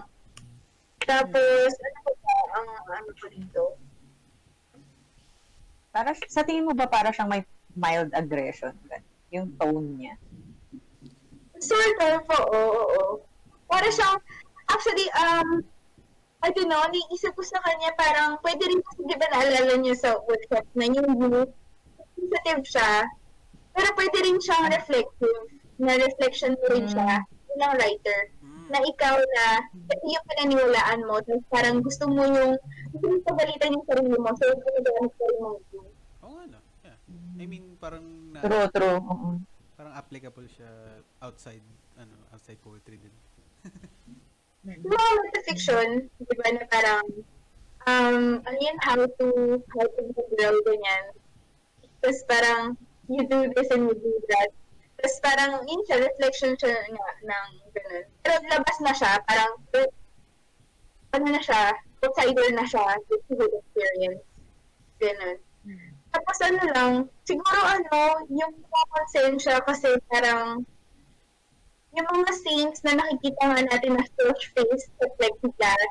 [1.04, 3.62] Tapos, ano ba ba ang ano ko dito?
[5.92, 7.42] Para, sa tingin mo ba para siyang may
[7.76, 8.72] mild aggression?
[9.30, 10.14] Yung tone niya.
[11.60, 13.14] Sort of, oo, oo, oo.
[13.68, 14.20] Para siyang,
[14.68, 15.64] actually, um,
[16.44, 19.96] I don't know, naisip ko sa kanya, parang, pwede rin kasi, di ba naalala niyo
[19.96, 21.48] sa workshop na yung youth,
[22.20, 23.08] sensitive siya,
[23.72, 25.40] pero pwede rin siyang reflective,
[25.80, 27.24] na reflection mo rin siya,
[27.56, 28.20] ng writer,
[28.68, 29.46] na ikaw na,
[29.88, 32.60] ito yung pinaniwalaan mo, tapos parang gusto mo yung,
[32.92, 35.50] gusto mo pagalitan yung sarili mo, so gusto mo yung sarili mo.
[36.28, 36.60] Oo nga no.
[36.84, 36.98] Yeah.
[37.40, 38.04] I mean, parang
[38.36, 39.00] na, True, true.
[39.00, 39.40] oo.
[39.74, 40.70] parang applicable siya
[41.24, 41.64] outside
[41.98, 43.14] ano, outside poetry din.
[44.64, 47.04] Yung mga metafiction, di ba, na parang,
[47.84, 51.04] um, ano yun, how to, how to be girl, ganyan.
[52.00, 52.72] Tapos parang,
[53.12, 54.48] you do this and you do that.
[54.96, 58.04] Tapos parang, yun siya, reflection siya nga, ng ganun.
[58.24, 59.52] Pero labas na siya, parang,
[61.12, 64.24] ano na siya, outsider na siya, with his experience.
[64.96, 65.38] Ganun.
[66.14, 66.92] Tapos ano lang,
[67.26, 70.64] siguro ano, yung konsensya kasi parang,
[71.94, 75.90] yung mga saints na nakikita nga natin na face at plexiglass,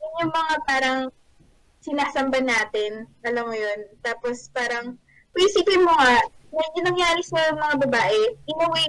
[0.00, 1.00] yun yung mga parang
[1.84, 3.80] sinasamba natin, alam mo yun.
[4.00, 4.96] Tapos parang,
[5.32, 8.86] kung isipin mo nga, yung nangyari sa mga babae, in a way,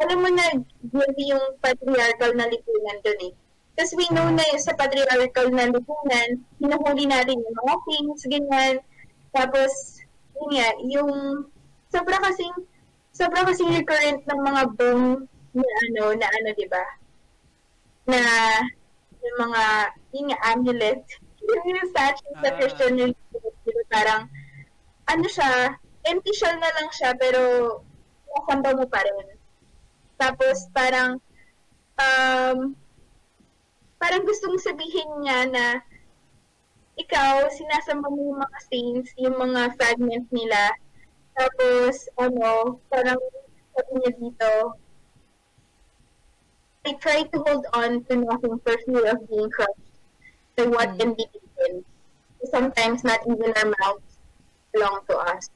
[0.00, 0.46] alam mo na
[0.90, 3.32] guilty yung patriarchal na lipunan dun eh.
[3.78, 8.74] Kasi we know na sa patriarchal na lipunan, hinuhuli natin yung mga things, ganyan.
[9.30, 10.02] Tapos,
[10.34, 11.12] yun nga, yung
[11.90, 12.54] sobra kasing
[13.10, 16.84] sobra kasing recurrent ng mga boom na ano, na ano, di ba?
[18.06, 18.20] Na
[19.20, 19.64] yung mga,
[20.16, 21.02] yung nga, amulet.
[21.40, 22.56] Yung statue sa Ah.
[22.60, 24.22] Christian religion, di ba, parang,
[25.08, 25.72] ano siya,
[26.06, 27.40] empty shell na lang siya, pero
[28.30, 29.34] nasamba mo pa rin.
[30.20, 31.16] Tapos, parang,
[31.96, 32.76] um,
[33.96, 35.64] parang gustong sabihin niya na
[37.00, 40.76] ikaw, sinasamba mo yung mga saints, yung mga fragments nila.
[41.34, 43.16] Tapos, ano, parang
[43.72, 44.50] sabi niya dito,
[46.86, 49.84] I try to hold on to nothing for fear of being crushed
[50.56, 51.84] by what can be taken.
[52.50, 54.16] Sometimes not even our mouths
[54.72, 55.50] belong to us.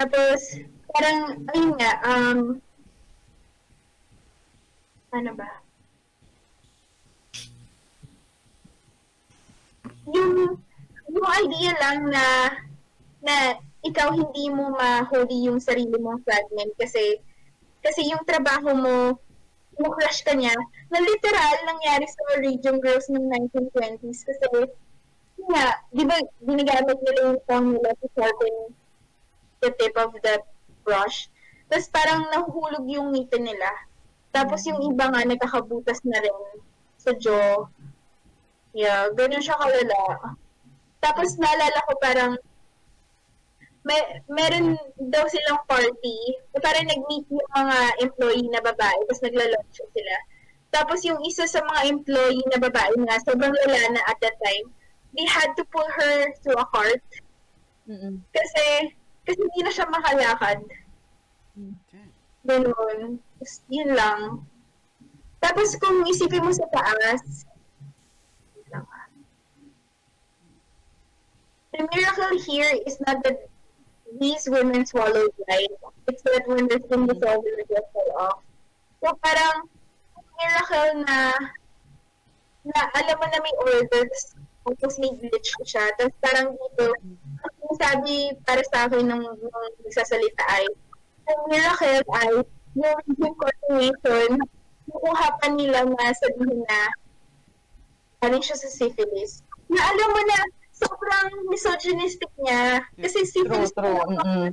[0.00, 0.40] Tapos,
[0.92, 2.40] parang, ayun nga, um,
[5.12, 5.50] ano ba?
[10.08, 10.56] Yung,
[11.12, 12.24] yung idea lang na,
[13.20, 13.36] na
[13.84, 17.20] ikaw hindi mo ma-holy yung sarili mong fragment kasi,
[17.86, 18.94] kasi yung trabaho mo,
[19.78, 20.54] mo-crush ka niya,
[20.90, 24.46] na literal nangyari sa Norwegian girls ng 1920s kasi,
[25.46, 28.74] nga, di ba, ginagamit nila yung formula to sharpen
[29.62, 30.34] the tip of the
[30.82, 31.30] brush.
[31.70, 33.70] Tapos parang nahuhulog yung ngipin nila.
[34.30, 36.38] Tapos yung iba nga nagkakabutas na rin
[37.00, 37.66] sa jaw.
[38.76, 40.34] Yeah, ganun siya kalala.
[41.00, 42.32] Tapos naalala ko parang
[43.86, 44.74] may, meron
[45.14, 46.18] daw silang party.
[46.58, 50.16] Parang nag-meet yung mga employee na babae, tapos nagla-lunch sila.
[50.74, 54.66] Tapos yung isa sa mga employee na babae na sobrang lala na at that time,
[55.14, 57.00] they had to pull her to a cart
[57.86, 58.20] Mm-mm.
[58.34, 60.60] kasi kasi hindi na siya makalakad.
[61.54, 62.06] Okay.
[62.44, 63.22] Ganun.
[63.38, 64.20] Tapos, yun lang.
[65.38, 67.46] Tapos kung isipin mo sa taas,
[68.74, 69.06] ah.
[71.72, 73.46] the miracle here is not that
[74.18, 75.72] these women swallowed light.
[76.08, 78.40] It's that when the skin dissolved, they just fell off.
[79.02, 79.68] So parang
[80.36, 81.32] miracle na
[82.66, 85.86] na alam mo na may orders tapos may glitch siya.
[85.94, 86.90] Tapos parang dito,
[87.46, 90.66] ang sabi para sa akin nung, nung nagsasalita ay,
[91.30, 92.30] ang miracle ay
[92.74, 94.42] yung, yung coordination,
[94.90, 96.80] nakuha pa nila na sabihin na
[98.26, 99.46] galing siya sa syphilis.
[99.70, 100.38] Na alam mo na,
[100.76, 102.84] sobrang misogynistic niya.
[103.00, 104.52] Kasi syphilis True, true.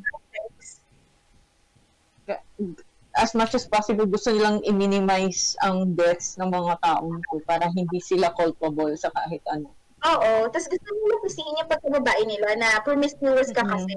[3.13, 8.01] As much as possible, gusto nilang i-minimize ang deaths ng mga taong to para hindi
[8.01, 9.69] sila culpable sa kahit ano.
[10.01, 10.49] Oo.
[10.49, 13.69] Tapos gusto nila kusihin yung pagkababae nila na promiscuous ka Mhm.
[13.69, 13.93] kasi.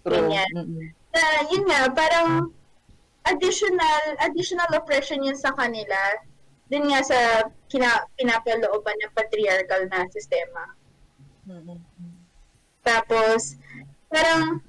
[0.00, 0.16] True.
[0.16, 0.50] Ganyan.
[0.56, 0.86] Mm-mm.
[1.12, 2.48] Na, yun nga, parang
[3.28, 5.98] additional additional oppression yun sa kanila.
[6.72, 7.18] Dun nga sa
[7.68, 10.72] kina, pinapalooban ng patriarchal na sistema.
[11.48, 11.80] Mm-mm.
[12.84, 13.56] Tapos,
[14.12, 14.60] parang,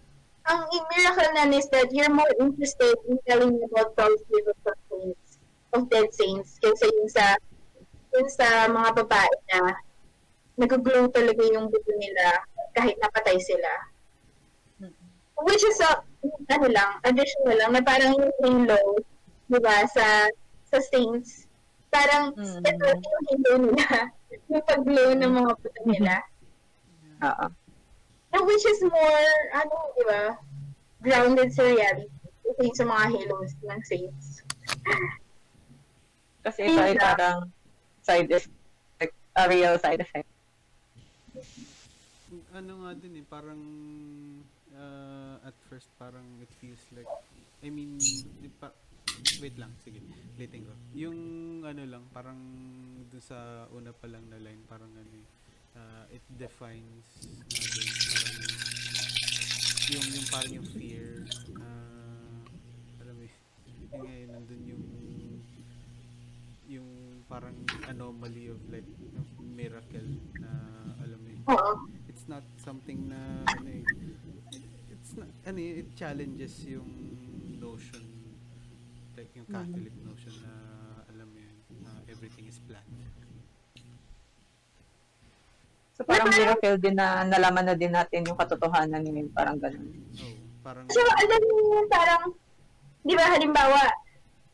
[0.47, 4.79] ang miracle na is that you're more interested in telling me about those living of
[4.89, 5.29] saints,
[5.75, 7.37] of dead saints, kaysa yung sa
[8.09, 9.77] dun sa mga babae na
[10.57, 12.41] nag-glow talaga yung buto nila
[12.73, 13.69] kahit napatay sila.
[15.45, 16.03] Which is a,
[16.51, 18.99] ano lang, additional lang, na parang yung halo,
[19.47, 20.27] di ba, sa,
[20.67, 21.47] sa Saints,
[21.87, 22.59] parang Mm.
[22.65, 23.87] ito yung halo nila,
[24.51, 26.13] yung pag-glow ng mga buto nila.
[27.23, 27.47] Oo.
[28.29, 30.37] And which is more, ano, di ba,
[31.01, 32.13] grounded sa reality.
[32.45, 34.27] Ito yung sa mga halos ng Saints.
[36.45, 37.51] Kasi ito ay parang
[38.01, 40.29] side effect, a real side effect.
[42.53, 43.61] ano nga din eh, parang
[44.73, 47.09] uh, at first parang it feels like,
[47.61, 47.97] I mean,
[48.39, 48.71] di pa,
[49.41, 49.99] wait lang, sige,
[50.37, 50.73] ulitin ko.
[50.95, 51.19] Yung
[51.65, 52.39] ano lang, parang
[53.09, 55.27] dun sa una pa lang na line, parang ano eh,
[55.75, 57.05] uh, it defines
[58.09, 58.37] parang
[59.89, 61.25] yung, yung parang yung fear,
[61.57, 62.39] uh,
[63.01, 63.33] alam mo, yun
[63.89, 64.85] yun nga yun, nandun yung
[66.69, 66.89] yung
[67.25, 67.57] parang
[67.89, 68.85] anomaly of like
[69.41, 70.51] miracle na
[71.01, 71.41] alam mo yun,
[72.05, 73.17] it's not something na
[73.57, 73.85] ano eh,
[74.93, 76.89] it's not ano eh, it challenges yung
[77.57, 78.05] notion
[79.17, 80.53] like yung Catholic notion na
[81.09, 83.18] alam mo yun na everything is planned
[85.99, 89.83] So parang miracle din na nalaman na din natin yung katotohanan yun, parang ganun.
[89.83, 92.23] oh parang So, alam mo, parang,
[93.03, 93.83] di ba, halimbawa,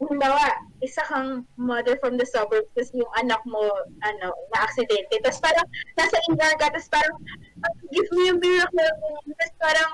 [0.02, 0.42] halimbawa,
[0.82, 3.62] isa kang mother from the suburbs, tapos yung anak mo,
[4.02, 4.28] ano,
[4.58, 7.16] na-aksidente, tapos parang, nasa Ingar ka, tapos parang,
[7.62, 8.92] "Ah, give me a miracle,
[9.30, 9.92] tapos parang,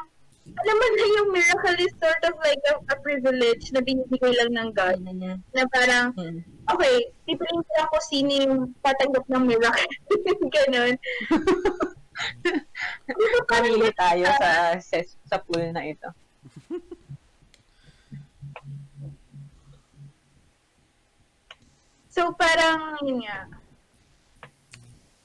[0.52, 4.52] alam mo na yung miracle is sort of like a, a privilege na binibigay lang
[4.52, 5.00] ng God,
[5.56, 6.12] na parang,
[6.68, 9.92] okay, pipiliin ko ako sino yung tatanggap ng miracle.
[10.54, 10.96] Ganon.
[13.50, 16.10] Mamili tayo sa ses- sa pool na ito.
[22.12, 23.48] So, parang, yun nga.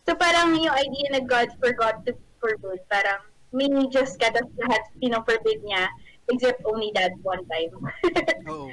[0.07, 4.83] So, parang yung idea na God forgot to forbid, parang, may just cut us lahat
[4.99, 5.87] pinoforbid niya,
[6.31, 7.73] except only that one time.
[8.51, 8.71] oo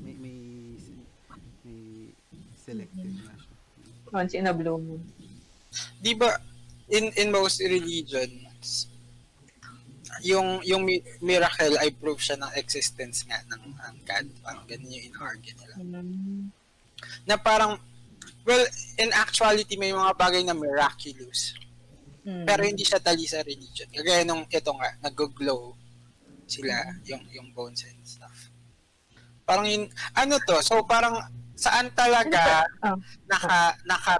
[0.00, 0.36] may may
[1.64, 2.12] may
[2.56, 3.56] selective na siya
[4.08, 5.04] Once in a blue moon.
[6.00, 6.32] Di ba,
[6.88, 8.88] in, in most religions,
[10.24, 14.26] yung yung mi- miracle ay proof siya ng existence nga ng, ng God.
[14.40, 15.74] Parang ganun yung in-argue nila.
[17.28, 17.76] Na parang,
[18.42, 18.64] well,
[18.98, 21.54] in actuality, may mga bagay na miraculous.
[22.28, 22.44] Hmm.
[22.44, 23.88] Pero hindi siya tali sa religion.
[23.88, 25.72] Kagaya nung ito nga, nag-glow
[26.44, 26.76] sila,
[27.08, 28.52] yung, yung bones and stuff.
[29.48, 31.16] Parang yun, ano to, so parang
[31.56, 33.00] saan talaga Oh.
[33.24, 34.14] naka, naka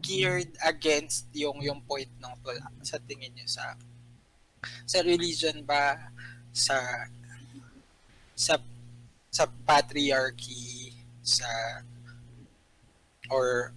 [0.00, 3.76] geared against yung yung point ng tula sa tingin niyo sa
[4.88, 6.10] sa religion ba
[6.50, 6.80] sa
[8.34, 8.56] sa
[9.30, 11.46] sa patriarchy sa
[13.30, 13.70] or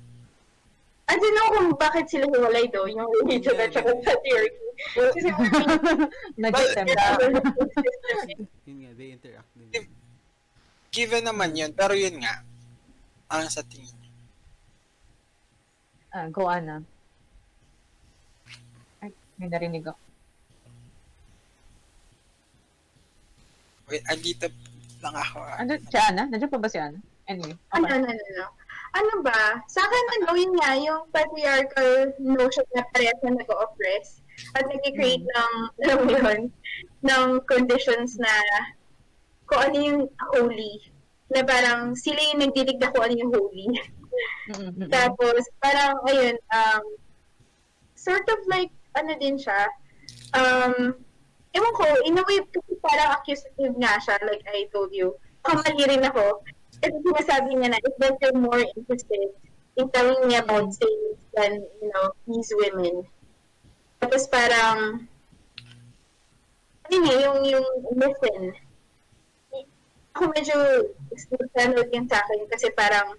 [1.13, 4.65] I don't know kung bakit sila hiwalay do, yung religion at saka patriarchy.
[4.97, 5.29] Kasi
[6.41, 7.05] Nag-sembra.
[8.65, 9.85] yun nga they interact din
[10.93, 12.45] given naman yun pero yun nga
[13.29, 14.13] ano sa tingin niyo
[16.13, 16.85] ah, go Ana.
[19.01, 19.09] Ay,
[19.41, 19.97] may narinig ako.
[23.89, 24.45] wait andito
[25.03, 25.37] lang ako.
[25.59, 26.23] Ano, si Ana?
[26.29, 26.95] Nandiyan pa ba si Ana?
[27.27, 27.51] Anyway.
[27.75, 27.93] ano, Okay.
[27.99, 28.45] ano, ano, ano.
[28.47, 28.62] Ano
[29.23, 29.63] ba?
[29.71, 34.21] Sa akin, ano, yun nga, yung patriarchal notion na parehas na nag-oppress
[34.59, 35.53] at nag-create ng,
[35.87, 36.41] alam mo yun,
[37.01, 38.33] ng conditions na
[39.47, 40.01] kung ano yung
[40.35, 40.91] holy.
[41.31, 43.67] Na parang sila yung nagdidigda kung ano yung holy.
[44.93, 46.83] Tapos, parang, ayun, um,
[47.95, 49.71] sort of like, ano din siya,
[50.37, 50.93] um,
[51.55, 52.43] ewan ko, in a way,
[52.83, 55.15] parang accusative nga siya, like I told you.
[55.41, 56.43] Kamali rin ako.
[56.83, 59.31] Kasi sinasabi niya na, if that you're more interested
[59.79, 63.07] in telling me about things than, you know, these women.
[64.03, 65.07] Tapos parang,
[66.83, 68.51] ano niya, yung, yung listen.
[70.13, 70.55] Ako medyo
[71.55, 73.15] standard yun sa akin kasi parang,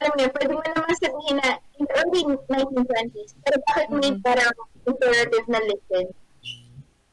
[0.00, 4.24] alam niyo, pwede mo naman sabihin na in the early 1920s, pero bakit may Mhm.
[4.24, 4.56] parang
[4.88, 6.06] imperative na listen?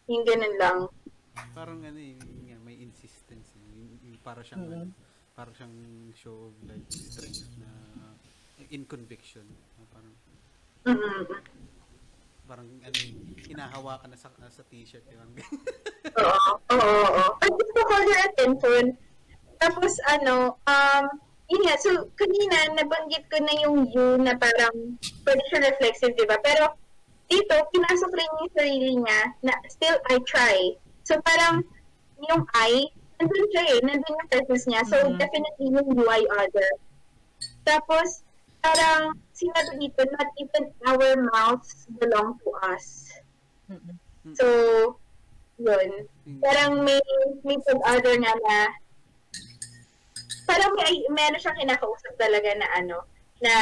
[0.07, 0.79] Yung ganun lang.
[1.51, 2.15] parang ano eh,
[2.63, 3.65] may insistence eh.
[3.75, 4.89] Yung, yung para siyang Mm.
[5.37, 5.77] Para siyang
[6.17, 7.69] show of like strength na
[8.73, 9.45] in conviction
[9.77, 10.13] na parang
[10.89, 11.21] Mm-mm.
[12.49, 13.13] parang ano eh,
[13.45, 15.29] hinahawakan na sa sa t-shirt yung
[16.25, 17.25] Oo, oo, oo.
[17.37, 18.83] But just to call your attention,
[19.61, 21.05] tapos ano, um,
[21.53, 26.25] yun nga, so kanina nabanggit ko na yung you na parang pwede siya reflexive, di
[26.25, 26.41] ba?
[26.41, 26.73] Pero
[27.29, 30.57] dito, pinasok rin yung sarili niya na still I try.
[31.03, 31.61] So parang
[32.25, 34.81] yung I, nandun siya eh, nandun yung presence niya.
[34.85, 35.17] So Mhm.
[35.17, 36.69] definitely yung I other.
[37.65, 38.23] Tapos,
[38.61, 43.11] parang sinabi dito, not even our mouths belong to us.
[43.69, 43.95] Mm-mm.
[44.33, 44.45] So,
[45.57, 46.07] yun.
[46.41, 47.01] Parang may,
[47.43, 48.57] may pag-other nga na,
[50.47, 52.97] parang may, meron siyang kinakausap talaga na ano,
[53.43, 53.53] na,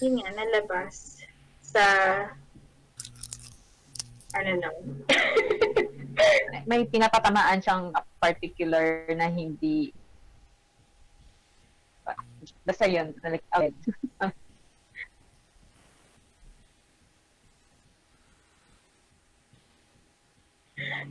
[0.00, 1.24] yun nga, nalabas
[1.60, 1.84] sa,
[4.44, 4.76] don't know.
[6.70, 9.94] May pinapatamaan siyang particular na hindi
[12.64, 13.74] basta yun, like, awed.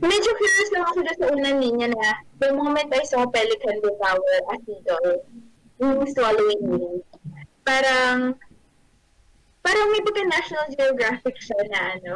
[0.00, 2.06] Medyo curious lang ako sa unang linya na
[2.42, 5.22] the moment I saw Pelican devour a seagull,
[5.78, 6.98] yung swallowing wing,
[7.62, 8.34] parang
[9.60, 12.12] parang may pagka National Geographic siya na ano.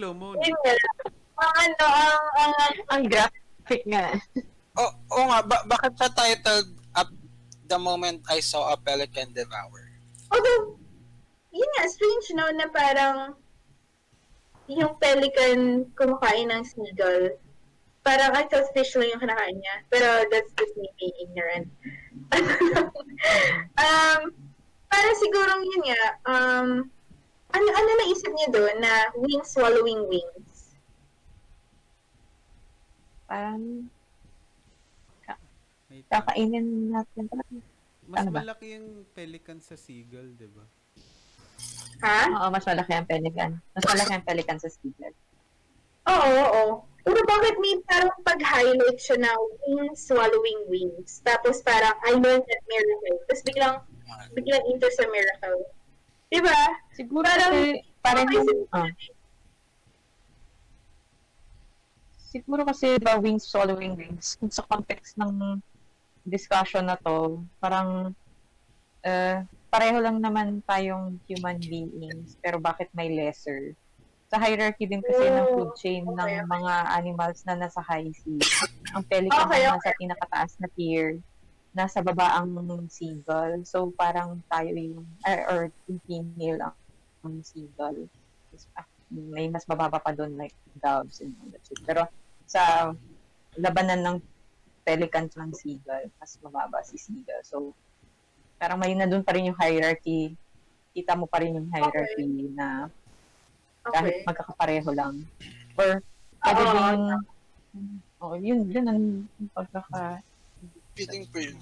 [0.00, 0.34] Slow mo.
[0.40, 0.74] Yun nga.
[1.34, 2.52] Ang ano, ang, ang,
[2.94, 4.16] Ang graphic nga.
[4.74, 7.10] O, oo nga, ba- bakit siya titled up
[7.70, 9.84] the moment I saw a pelican devour?
[10.34, 10.74] although,
[11.54, 13.38] yun nga, strange no, na parang
[14.66, 17.38] yung pelican kumakain ng seagull.
[18.04, 19.76] Parang I thought fish lang yung kinakain niya.
[19.88, 21.68] Pero that's just me being ignorant.
[23.84, 24.34] um,
[24.94, 26.68] parang siguro yun nga, um,
[27.50, 30.78] ano, ano naisip niya doon na wings swallowing wings?
[33.26, 33.90] Parang
[36.10, 37.24] kakainin natin.
[38.06, 38.42] Mas ano ba?
[38.44, 40.64] malaki yung pelican sa seagull, di ba?
[42.04, 42.20] Ha?
[42.28, 43.52] Oo, mas malaki ang pelican.
[43.72, 45.14] Mas malaki ang pelican sa seagull.
[46.04, 46.64] Oo, oo.
[47.04, 51.20] Pero bakit may parang pag-highlight siya na wings swallowing wings?
[51.24, 53.16] Tapos parang I learned that miracle.
[53.28, 53.74] Tapos biglang,
[54.32, 55.60] biglang into sa miracle.
[56.28, 56.60] Diba?
[56.92, 57.62] Siguro Parang- kasi,
[58.02, 58.90] parang Parang, yung, ah,
[62.18, 65.62] siguro kasi the wings swallowing wings, kung sa context ng
[66.26, 68.10] discussion na to, parang
[69.04, 73.76] eh, pareho lang naman tayong human beings, pero bakit may lesser?
[74.32, 76.48] Sa hierarchy din kasi ng food chain Oh, ng okay, okay.
[76.48, 78.40] mga animals na nasa high sea.
[78.96, 81.20] Ang pelican Okay, na nasa pinakataas na tier,
[81.74, 82.54] nasa baba ang
[82.86, 83.66] seagull.
[83.66, 85.60] So, parang tayo yung, or, or
[85.90, 86.78] yung female ang.
[87.74, 91.80] Tapos, ah, may mas mababa pa doon like doves and all that shit.
[91.82, 92.06] Pero
[92.46, 92.92] sa
[93.58, 94.16] labanan ng
[94.86, 97.42] pelican ng seagull, mas mababa si seagull.
[97.42, 97.56] So,
[98.60, 100.38] parang may na doon pa rin yung hierarchy.
[100.94, 102.86] Kita mo pa rin yung hierarchy na
[103.90, 104.24] kahit Okay.
[104.24, 105.14] magkakapareho lang.
[105.76, 106.00] Or,
[106.40, 106.72] pwede Oo.
[106.72, 107.00] din,
[108.22, 109.02] oh, yun, yun ang
[109.52, 110.22] pagkaka,
[110.94, 111.58] Feeling ko yun.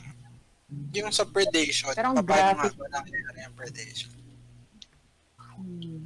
[0.92, 4.12] Yung sa predation, Pero ang paano nga ba nangyayari yung predation?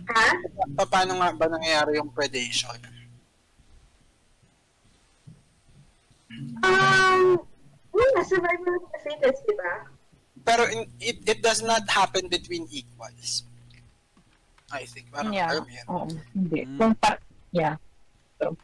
[0.07, 0.25] Ha?
[0.75, 2.75] Pa- Paano nga ba nangyayari yung predation?
[6.63, 7.39] Um,
[7.93, 9.73] wala, survival of the fittest, di ba?
[10.43, 13.47] Pero in, it, it does not happen between equals.
[14.69, 15.11] I think.
[15.11, 15.87] Parang yeah, mo yun.
[15.89, 16.67] oo, hindi.
[16.67, 16.77] Mm.
[16.77, 17.23] Kung par,
[17.55, 17.79] yeah.
[18.37, 18.59] So,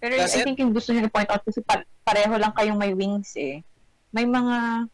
[0.00, 2.80] pero Does I it- think yung gusto nyo point out kasi pa- pareho lang kayong
[2.80, 3.60] may wings eh.
[4.08, 4.88] May mga,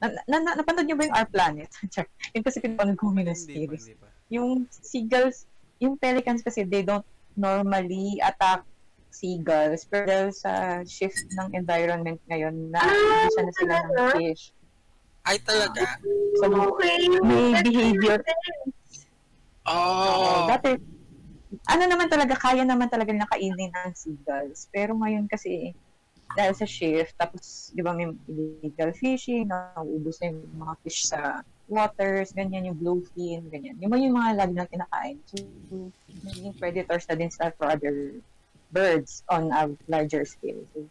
[0.00, 1.68] na, na, na, napanood nyo ba yung Our Planet?
[1.92, 3.84] Char, yun kasi pinapanood ko yung Hindi pa, series.
[3.84, 4.06] hindi pa.
[4.32, 5.44] yung seagulls,
[5.76, 7.04] yung pelicans kasi they don't
[7.36, 8.64] normally attack
[9.14, 14.50] seagulls pero dahil sa shift ng environment ngayon na Ah, na sila ng fish.
[15.22, 15.86] Ay talaga?
[16.42, 17.06] So, Okay.
[17.22, 18.18] may behavior.
[19.64, 20.44] Oh.
[20.50, 20.74] Dati,
[21.70, 24.66] ano naman talaga, kaya naman talaga nakainin ng seagulls.
[24.74, 25.72] Pero ngayon kasi,
[26.34, 31.42] dahil sa shift, tapos, di ba, may illegal fishing, nauubos na yung mga fish sa
[31.64, 33.78] waters, ganyan, yung bluefin, ganyan.
[33.80, 35.16] Yung mga yung mga lagi na kinakain.
[35.30, 35.36] So,
[36.26, 38.18] naging predators na din sila for other
[38.68, 40.60] birds on a larger scale.
[40.74, 40.84] So,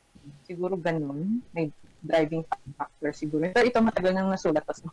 [0.48, 1.44] siguro ganun.
[1.54, 1.70] May
[2.04, 2.44] driving
[2.76, 3.52] factor siguro.
[3.54, 4.64] Pero ito matagal nang nasulat.
[4.66, 4.84] Tapos,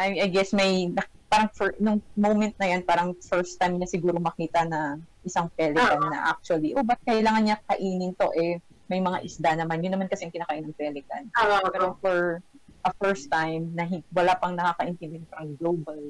[0.00, 0.90] I, I guess may,
[1.30, 4.96] parang for, nung moment na yan, parang first time niya siguro makita na
[5.26, 6.10] isang pelican Ah.
[6.10, 8.28] na actually, oh, ba't kailangan niya kainin to?
[8.36, 8.56] Eh,
[8.90, 9.86] may mga isda naman.
[9.86, 11.30] Yun naman kasi yung kinakain ng pelican.
[11.38, 12.42] Ah, Pero for
[12.82, 16.00] a first time na wala pang nakakaintindi ng parang global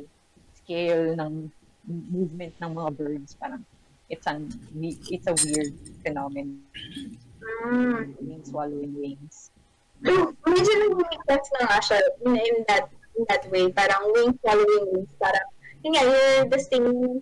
[0.56, 1.52] scale ng
[1.84, 3.60] movement ng mga birds, parang
[4.08, 4.48] it's an
[5.12, 6.64] it's a weird phenomenon.
[7.68, 8.16] mm.
[8.24, 9.52] Wings swallowing wings.
[10.48, 11.24] medyo nag-make
[11.60, 13.68] na nga siya in, in that in that way.
[13.68, 15.12] Parang wings following wings.
[15.20, 15.46] Parang,
[15.84, 17.20] yun nga, you're the same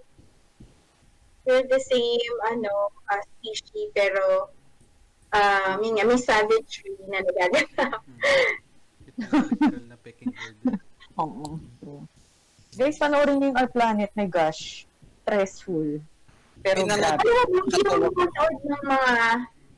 [1.48, 4.52] you're the same, ano, uh, species, pero
[5.32, 7.68] um, yun nga, may savagery na nagaganap.
[9.18, 10.80] Literal na pecking order.
[11.18, 11.58] Oo.
[11.82, 12.06] true.
[12.78, 14.10] Guys, panoorin niyo yung Our Planet.
[14.14, 14.86] My gosh.
[15.26, 15.98] Stressful.
[16.62, 17.26] Pero grabe.
[17.26, 19.12] Ano hindi mo mapanood ng mga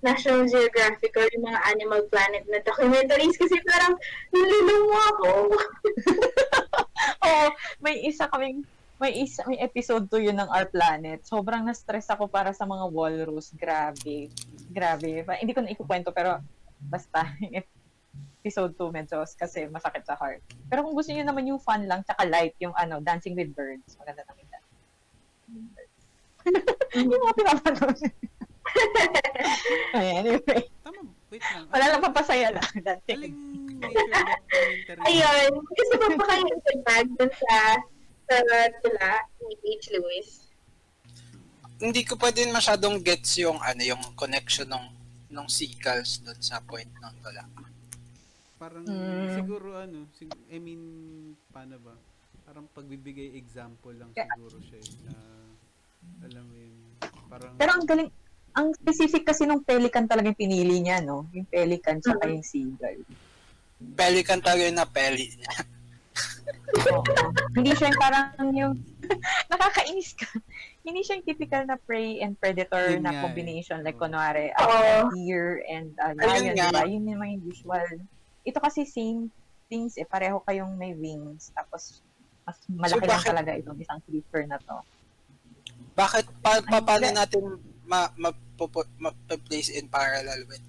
[0.00, 3.96] National Geographic or yung mga Animal Planet na documentaries kasi parang
[4.32, 5.32] nilulungo ako.
[7.28, 7.46] Oo,
[7.84, 8.64] may isa kaming
[9.00, 11.24] may isa may episode 2 yun ng Our Planet.
[11.24, 13.56] Sobrang na-stress ako para sa mga walrus.
[13.56, 14.28] Grabe.
[14.68, 15.24] Grabe.
[15.24, 16.36] Pa- hindi ko na ikukwento pero
[16.84, 17.24] basta
[18.44, 20.44] episode 2 medyo kasi masakit sa heart.
[20.68, 23.96] Pero kung gusto niyo naman yung fun lang tsaka light yung ano Dancing with Birds.
[23.96, 24.64] Maganda naman yan.
[27.08, 27.98] yung mga pinapanood.
[29.96, 30.62] Ay, anyway.
[30.84, 31.00] Tama,
[31.32, 31.64] wait lang.
[31.72, 32.68] Wala lang papasaya lang.
[32.86, 33.32] Dancing?
[35.08, 36.52] Ayun, gusto mo pa kayo
[37.16, 37.80] dun sa
[38.30, 38.38] sa
[38.78, 39.08] sila
[39.42, 39.90] ni H.
[39.90, 40.28] Lewis.
[41.80, 44.86] Hindi ko pa din masyadong gets yung ano yung connection ng
[45.30, 47.42] ng seagulls doon sa point ng tula.
[48.54, 49.34] Parang Mm.
[49.34, 50.82] siguro ano, sig- I mean,
[51.48, 51.94] paano ba?
[52.44, 54.28] Parang pagbibigay example lang Yeah.
[54.28, 55.14] siguro siya na
[56.20, 56.74] alam mo yun,
[57.26, 58.10] parang Pero ang galing,
[58.52, 61.24] ang specific kasi nung pelican talaga yung pinili niya, no?
[61.32, 63.00] Yung pelican tsaka yung seagull.
[63.96, 65.32] Pelican talaga yun na peli.
[67.54, 68.74] Hindi siya yung parang yung,
[69.52, 70.28] nakakainis ka.
[70.80, 73.24] Hindi siya yung typical na prey and predator Yun na nga eh.
[73.26, 73.78] combination.
[73.82, 74.06] Like, Oo.
[74.06, 76.82] kunwari, uh, deer and uh, lion, diba?
[76.86, 77.88] Yun yung mga usual.
[78.46, 79.28] Ito kasi same
[79.68, 80.06] things eh.
[80.08, 81.52] Pareho kayong may wings.
[81.52, 82.00] Tapos,
[82.46, 84.76] mas malaki lang bakit- talaga itong isang creature na to.
[85.94, 87.42] Bakit pa, pa, paano natin
[87.84, 89.10] ma, ma, pupu- ma,
[89.46, 90.62] place in parallel with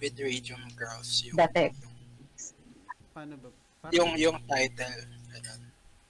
[0.00, 1.72] with Radium Girls yung Dati.
[3.12, 3.48] paano ba?
[3.80, 4.98] Parang, yung yung title.
[5.30, 5.60] Ganun.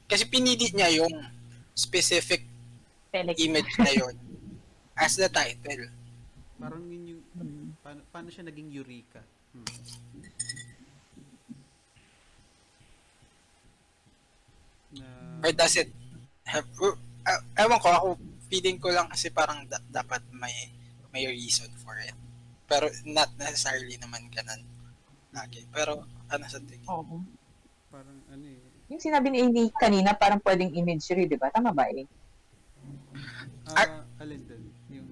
[0.04, 1.14] Kasi pinili niya yung
[1.72, 2.42] specific
[3.08, 3.38] Pelican.
[3.40, 4.14] image na yun
[4.98, 5.86] as the title.
[6.56, 7.72] parang yun yung Hmm.
[7.80, 9.22] paano, paano siya naging Eureka?
[9.54, 9.64] Hmm.
[14.90, 15.06] Na,
[15.40, 15.90] Or does it
[16.44, 18.08] have, uh, uh, ewan ko, ako
[18.50, 20.52] feeling ko lang kasi parang da- dapat may
[21.10, 22.14] may reason for it.
[22.66, 24.62] Pero not necessarily naman ganun
[25.30, 25.62] lagi.
[25.70, 26.86] Pero ano sa tingin?
[26.86, 27.22] Oo.
[27.22, 27.39] eh,
[28.90, 31.46] Yung sinabi ni Amy kanina, parang pwedeng imagery, di ba?
[31.54, 32.02] Tama ba eh?
[33.70, 34.62] ah, alin dun?
[34.90, 35.06] Yung,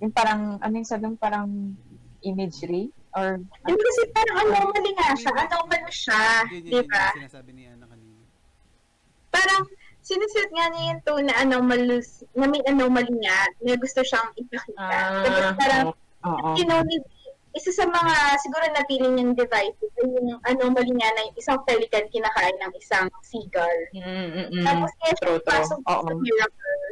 [0.00, 1.76] Yung parang, ano yung sabi parang
[2.24, 2.88] imagery?
[3.12, 3.36] Or,
[3.68, 5.32] Yung kasi parang anomaly nga siya.
[5.36, 6.24] Anomaly siya.
[6.48, 7.12] Di ba?
[7.12, 8.16] yung sinasabi ni Ana kanina.
[9.28, 9.62] Parang
[10.00, 14.96] sinuset nga niya yung tone na anomalous, na may anomaly nga, na gusto siyang ipakita.
[15.28, 15.86] Tapos parang,
[16.24, 16.48] oo.
[16.56, 16.80] you know,
[17.54, 22.10] isa sa mga siguro napili niyang devices ay yung anomaly nga na yung isang pelican
[22.10, 23.80] kinakain ng isang seagull.
[23.94, 24.62] Mm-mm.
[24.66, 25.46] Tapos kaya siya True, true.
[25.46, 26.86] pasok sa miracle.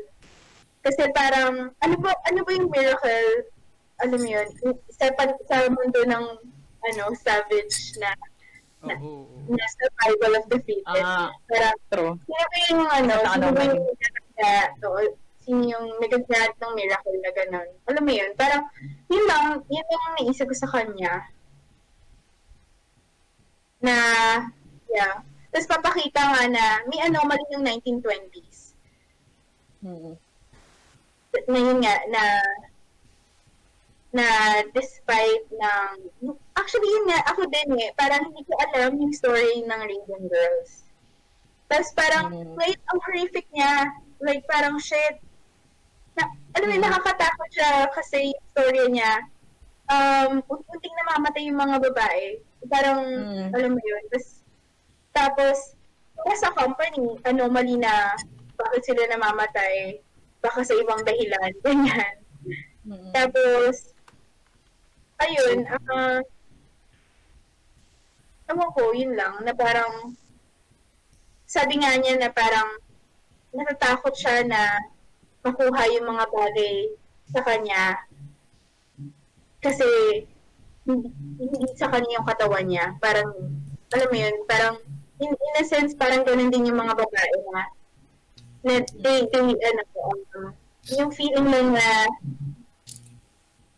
[0.83, 3.51] Kasi parang, ano ba, ano ba yung miracle?
[4.03, 4.49] Alam mo yun,
[4.91, 6.25] sa, pan- sa mundo ng
[6.83, 8.11] ano, savage na,
[8.87, 9.27] oo.
[9.47, 11.07] na survival of the fittest.
[11.07, 12.15] Ah, Parang, true.
[12.27, 13.83] sino ba yung ano, sino ano ba yung
[15.43, 17.69] sino yung nagkakaya ng miracle na gano'n?
[17.91, 18.63] Alam mo yun, parang,
[19.11, 21.27] yun lang, yun yung naisip ko sa kanya.
[23.83, 23.97] Na,
[24.87, 25.21] yeah.
[25.51, 28.73] Tapos papakita nga na may anomaly yung 1920s.
[29.83, 30.15] Mm-mm.
[31.51, 32.23] Na yun nga, na
[34.13, 34.29] na
[34.77, 36.05] despite ng
[36.53, 40.85] actually yun nga ako din eh parang hindi ko alam yung story ng Radiant Girls
[41.65, 42.53] tapos parang Mm.
[42.61, 43.89] wait ang horrific niya
[44.21, 45.17] like parang shit
[46.53, 49.13] alam mo yun, nakakatakot siya kasi yung story niya
[49.91, 52.39] um unting namamatay yung mga babae
[52.71, 53.51] parang Mm.
[53.57, 54.25] alam mo yun tapos
[55.13, 58.15] tapos sa company anomaly na
[58.55, 59.99] bakit sila namamatay
[60.39, 62.15] baka sa ibang dahilan ganyan
[62.83, 63.15] Mm-mm.
[63.15, 63.95] tapos,
[65.23, 66.19] ayun, ah,
[68.51, 70.19] ewan ko, yun lang, na parang,
[71.47, 72.67] sabi nga niya na parang,
[73.55, 74.83] natatakot siya na
[75.43, 76.75] makuha yung mga bagay
[77.31, 77.83] sa kanya.
[79.63, 79.87] Kasi,
[80.87, 81.11] hindi,
[81.79, 82.95] sa kanya yung katawan niya.
[82.99, 83.31] Parang,
[83.95, 84.75] alam mo yun, parang,
[85.23, 87.63] in, in a sense, parang ganun din yung mga babae na,
[88.63, 88.73] na
[89.03, 90.51] they, they, ano, um,
[90.99, 91.89] yung feeling lang na,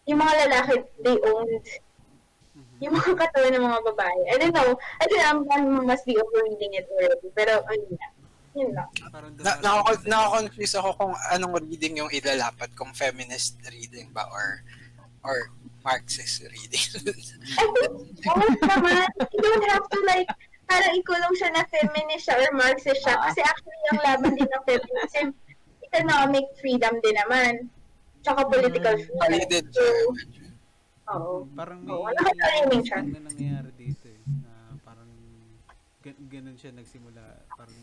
[0.08, 1.64] yung mga lalaki, they owned
[2.82, 4.20] yung mga katawan ng mga babae.
[4.28, 4.76] I don't know.
[5.00, 7.28] I don't know, I'm, I must be overreading it already.
[7.32, 8.08] Pero, ayun na.
[8.54, 8.88] Yun lang.
[9.42, 9.50] Na,
[9.82, 14.62] sa- nako-confuse ako kung anong reading yung ilalapat, kung feminist reading ba or
[15.22, 15.50] or
[15.80, 16.80] Marxist reading.
[17.60, 17.92] I think,
[18.24, 20.28] oh, naman, you don't have to like,
[20.64, 23.20] parang ikulong siya na feminist siya or Marxist siya.
[23.20, 25.26] Kasi actually, yung laban din ng feminism,
[25.84, 27.52] economic freedom din naman.
[28.20, 29.20] Tsaka political freedom.
[29.20, 29.84] Pali din So,
[30.24, 30.48] siya.
[31.10, 31.44] oo.
[31.52, 32.98] Parang may Oo, nakaka-timing siya.
[33.02, 35.10] na nangyayari dito eh, na parang
[36.00, 37.76] gan- ganun siya nagsimula, parang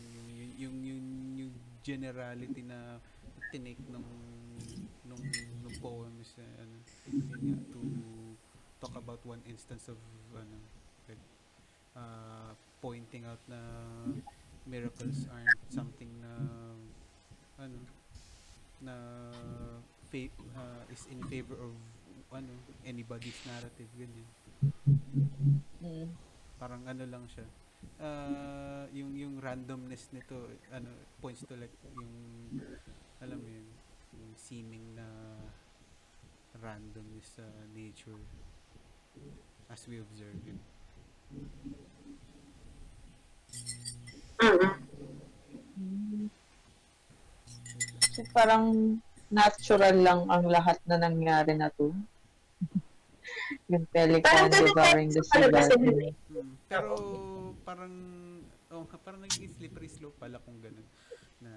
[0.62, 1.06] yung yung
[1.38, 3.02] yung, generality na
[3.50, 4.06] tinake nung
[5.02, 5.18] nung,
[5.66, 6.76] nung poem is uh, ano,
[7.42, 7.82] yun to
[8.78, 9.98] talk about one instance of
[10.30, 10.56] ano,
[11.10, 11.18] like,
[11.98, 13.58] uh, pointing out na
[14.62, 16.32] miracles aren't something na
[17.58, 17.78] ano
[18.78, 18.94] na
[20.06, 21.74] fa- uh, is in favor of
[22.30, 22.54] ano
[22.86, 24.28] anybody's narrative ganyan
[25.82, 26.14] Mm.
[26.62, 27.42] parang ano lang siya
[28.02, 30.90] uh, yung yung randomness nito ano
[31.22, 32.12] points to like yung
[33.22, 33.68] alam mo yun
[34.18, 35.06] yung seeming na
[36.60, 38.20] randomness sa nature
[39.72, 40.60] as we observe it
[44.42, 46.26] Mm.
[48.12, 48.98] So, parang
[49.32, 51.94] natural lang ang lahat na nangyari na to.
[53.72, 56.12] yung pelican devouring the eh.
[56.28, 56.52] Hmm.
[56.68, 56.92] Pero
[57.72, 57.94] parang
[58.76, 60.84] oh, parang naging slippery slope pala kung ganun
[61.42, 61.52] na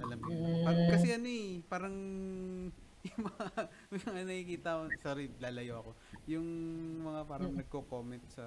[0.00, 0.40] alam mo yun.
[0.40, 0.64] Mm.
[0.64, 1.96] Parang, kasi ano eh, parang
[3.08, 3.46] yung mga,
[3.92, 5.90] mga nakikita ko, sorry, lalayo ako.
[6.28, 6.48] Yung
[7.00, 8.44] mga parang nagko-comment sa,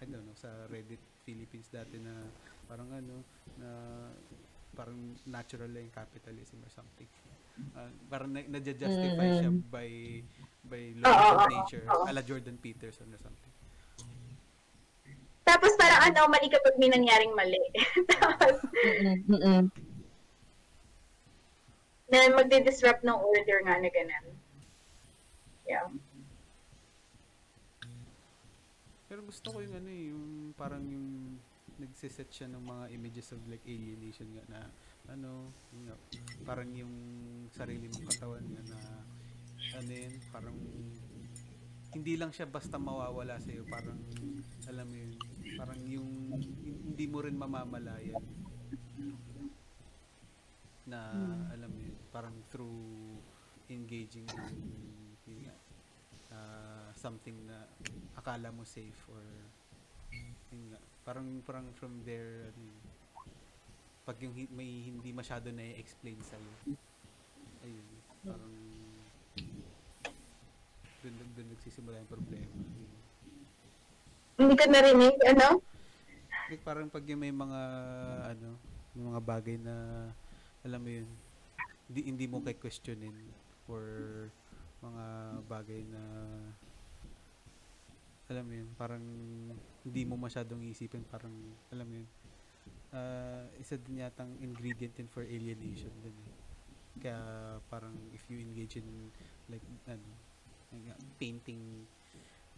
[0.00, 2.12] I don't know, sa Reddit Philippines dati na
[2.68, 3.24] parang ano,
[3.56, 3.68] na
[4.76, 7.08] parang natural lang yung capitalism or something.
[7.72, 9.70] Ah, parang na, na-justify siya Mm-mm.
[9.70, 9.88] by
[10.66, 13.53] by oo, of nature, ala Jordan Peterson or something.
[15.44, 17.60] Tapos parang ano, mali kapag may nangyaring mali.
[18.16, 19.64] Tapos, Mm-mm, mm-mm.
[22.08, 24.26] na magdi-disrupt ng order nga na ganun.
[25.64, 25.88] Yeah.
[29.08, 31.38] Pero gusto ko yung ano eh, yung parang yung
[31.78, 34.60] nagsiset siya ng mga images of like alienation nga na
[35.10, 35.96] ano, yun nga,
[36.46, 36.94] parang yung
[37.52, 38.80] sarili mong katawan nga na
[39.76, 40.56] ano yun, parang
[41.94, 43.98] hindi lang siya basta mawawala sa iyo, parang
[44.70, 45.12] alam mo yun,
[45.58, 48.20] parang yung hindi mo rin mamamalayan.
[50.88, 51.00] Na
[51.52, 53.20] alam mo yun, parang through
[53.68, 54.28] engaging
[55.24, 55.56] in nga,
[56.32, 57.64] ah, something na
[58.16, 59.24] akala mo safe or
[60.52, 62.80] yun nga, parang parang from there ano yun,
[64.04, 66.54] pag yung may hindi masyado na i-explain sa iyo
[67.64, 67.88] ayun
[68.20, 68.54] parang
[71.04, 72.56] doon doon doon nagsisimula yung problema.
[72.80, 73.03] Yun.
[74.34, 75.62] Hindi ko narinig, ano?
[76.48, 77.60] like parang pag may mga
[78.36, 78.54] ano
[78.94, 79.74] yung mga bagay na
[80.62, 81.08] alam mo yun
[81.88, 83.16] hindi, hindi mo kay questionin
[83.68, 83.82] or
[84.84, 85.04] mga
[85.48, 86.02] bagay na
[88.28, 89.04] alam mo yun parang
[89.84, 91.32] hindi mo masyadong isipin parang
[91.72, 92.08] alam mo yun
[92.92, 96.32] ah, isa din yatang ingredient din for alienation din eh.
[97.00, 97.20] kaya
[97.72, 98.86] parang if you engage in
[99.48, 100.06] like ano
[101.16, 101.88] painting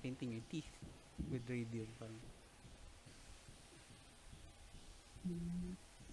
[0.03, 0.69] painting your teeth
[1.31, 2.21] with radium parang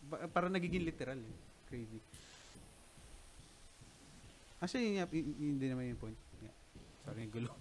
[0.09, 1.35] Ba- parang nagiging literal eh.
[1.69, 1.99] Crazy.
[4.61, 6.17] Actually, yun, yun din naman yung point.
[6.41, 6.55] Yeah.
[7.05, 7.53] Sorry, gulo.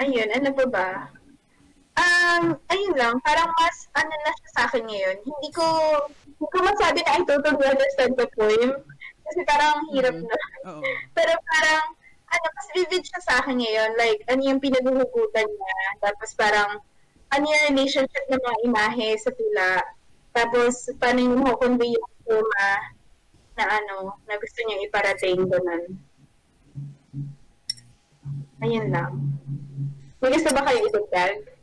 [0.00, 1.12] Ayun, ano pa ba?
[2.00, 5.20] Um, ayun lang, parang mas, ano na siya sa akin ngayon.
[5.20, 5.64] Hindi ko,
[6.24, 8.80] hindi ko masabi na I totally understand the poem.
[9.30, 10.26] Kasi parang hirap Mhm.
[10.26, 10.36] na.
[10.68, 10.82] Oo.
[11.16, 11.84] Pero parang,
[12.26, 13.90] ano, mas vivid siya sa akin ngayon.
[13.94, 15.78] Like, ano yung pinaghuhugutan niya.
[16.02, 16.82] Tapos parang,
[17.30, 19.86] ano yung relationship ng mga imahe sa tula.
[20.30, 22.66] Tapos, paano yung convey yung tema
[23.54, 25.84] na ano, na gusto niyang iparating ganun.
[28.60, 29.12] Ayun lang.
[30.20, 31.59] May gusto ba kayo idagdag?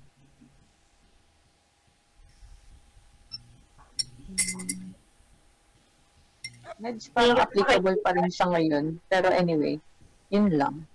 [6.78, 8.86] Medyo parang applicable pa rin siya ngayon.
[9.10, 9.82] Pero anyway,
[10.30, 10.86] yun lang.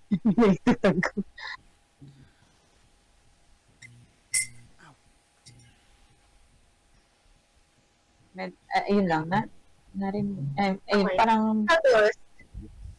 [8.32, 9.44] Med, ah, yun lang na.
[9.92, 11.18] Na rin, eh, ayun, Okay.
[11.20, 12.16] parang Tapos,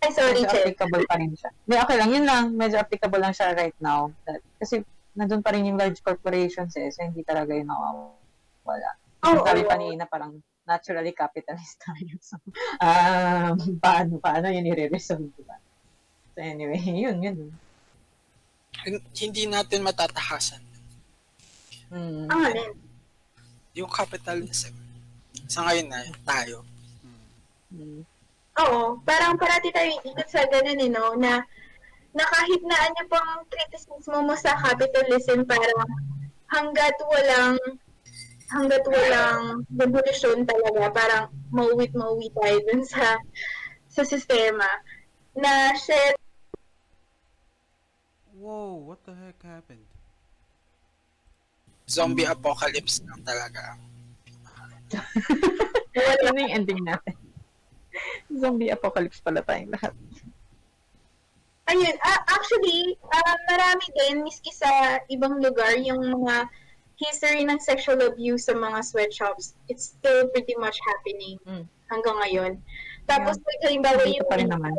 [0.03, 1.49] ay sorry, medyo applicable pa rin siya.
[1.63, 2.09] Hindi, okay lang.
[2.11, 2.43] Yun lang.
[2.53, 4.11] Medyo applicable lang siya right now.
[4.27, 4.83] That, kasi
[5.15, 6.91] nandun pa rin yung large corporations eh.
[6.91, 8.89] So, hindi talaga yun nawawala.
[9.25, 9.69] Oo, Sabi oo.
[9.71, 12.15] kanina, parang naturally capitalist tayo.
[12.19, 12.35] So,
[12.79, 15.57] um, paano, paano yun i-resolve, diba?
[16.33, 17.37] So, anyway, yun, yun.
[18.83, 20.63] Hin- Hindi natin matatakasan
[21.93, 22.25] Hmm.
[22.25, 22.73] Ang alin.
[23.77, 24.73] yung capitalism.
[25.45, 26.65] Sa ngayon na tayo.
[27.69, 28.01] Hmm.
[28.65, 31.13] Oo, parang parati tayo ikot sa ganun eh, no?
[31.13, 31.37] Na,
[32.17, 35.85] na kahit na ano pang criticismo mo sa capitalism, parang
[36.49, 37.61] hanggat walang
[38.53, 43.17] hanggat walang revolusyon talaga, parang mauwit mauwi tayo dun sa
[43.89, 44.65] sa sistema
[45.33, 46.13] na shit,
[48.43, 49.87] Whoa, what the heck happened?
[51.87, 53.79] Zombie apocalypse lang talaga.
[55.95, 57.15] Wala na yung ending natin.
[58.27, 59.95] Zombie apocalypse pala tayong lahat.
[61.71, 66.43] Ayun, ah, actually, ah, marami din, miski sa ibang lugar, yung mga
[67.03, 71.65] history ng sexual abuse sa mga sweatshops, it's still pretty much happening Mm.
[71.91, 72.51] hanggang ngayon.
[73.03, 74.71] Tapos, like, halimbawa yung, pa rin naman.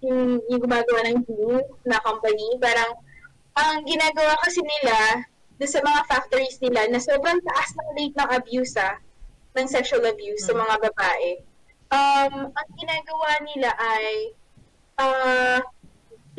[0.00, 2.94] yung, yung gumagawa ng glue na company, parang,
[3.58, 5.26] ang ginagawa kasi nila,
[5.60, 8.96] doon sa mga factories nila, na sobrang taas ng rate ng abuse, ah,
[9.58, 10.62] ng sexual abuse sa Mm.
[10.62, 11.30] mga babae.
[11.90, 14.32] Um, ang ginagawa nila ay,
[14.96, 15.60] ah,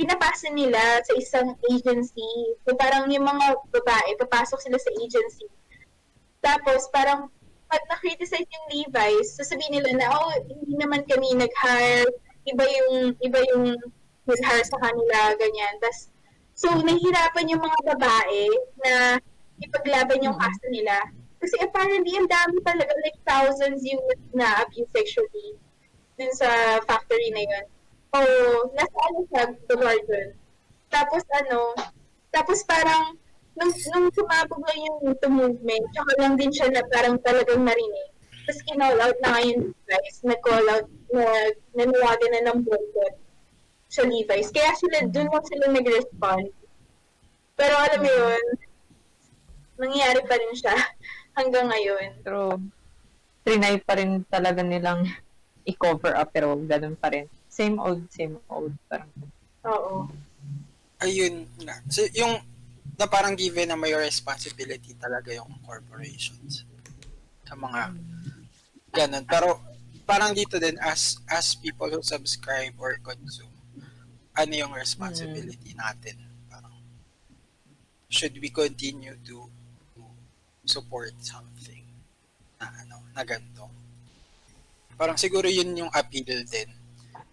[0.02, 2.58] pinapasa nila sa isang agency.
[2.66, 5.46] So, parang yung mga babae, papasok sila sa agency.
[6.42, 7.30] Tapos, parang,
[7.70, 12.10] pag na-criticize yung Levi's, sasabihin nila na, oh, hindi naman kami nag-hire,
[12.50, 13.78] iba yung, iba yung
[14.26, 15.78] nag-hire sa kanila, ganyan.
[15.78, 16.10] Tapos,
[16.58, 18.50] so, nahihirapan yung mga babae
[18.82, 19.22] na
[19.62, 20.42] ipaglaban yung Mhm.
[20.42, 20.98] kaso nila.
[21.38, 24.02] Kasi apparently, ang dami talaga, like thousands yung
[24.34, 25.54] na abuse sexually
[26.18, 26.50] dun sa
[26.90, 27.66] factory na yun.
[28.12, 30.28] Oo, nasa ano siya, garden.
[30.92, 31.72] Tapos ano,
[32.28, 33.16] tapos parang,
[33.56, 38.12] nung, nung sumabog lang yung YouTube movement, tsaka lang din siya na parang talagang narinig.
[38.44, 41.24] Tapos kinall out na ngayon guys, nag-call out, na,
[41.72, 43.16] nanawagan na ng boycott
[43.88, 44.52] sa Levi's.
[44.52, 46.52] Kaya sila, dun lang sila nag-respond.
[47.56, 48.46] Pero alam mo yun,
[49.80, 50.76] nangyayari pa rin siya
[51.40, 52.20] hanggang ngayon.
[52.28, 52.60] Pero,
[53.48, 55.08] trinay pa rin talaga nilang
[55.64, 57.28] i-cover up, pero ganun pa rin.
[57.62, 58.74] Same old, same old.
[58.90, 59.14] Parang,
[59.70, 60.10] Oo.
[60.98, 61.78] ayun nga.
[61.94, 62.42] So, yung
[62.98, 66.66] na parang given na may responsibility talaga yung corporations
[67.46, 67.94] sa mga
[68.90, 69.26] ganun.
[69.30, 69.62] Pero
[70.10, 73.54] parang dito din as as people who subscribe or consume,
[74.34, 76.18] ano yung responsibility natin?
[76.50, 76.74] Parang
[78.10, 79.46] should we continue to,
[79.94, 80.02] to
[80.66, 81.86] support something
[82.58, 83.70] na ano, na ganito?
[84.98, 86.81] Parang siguro yun yung appeal din.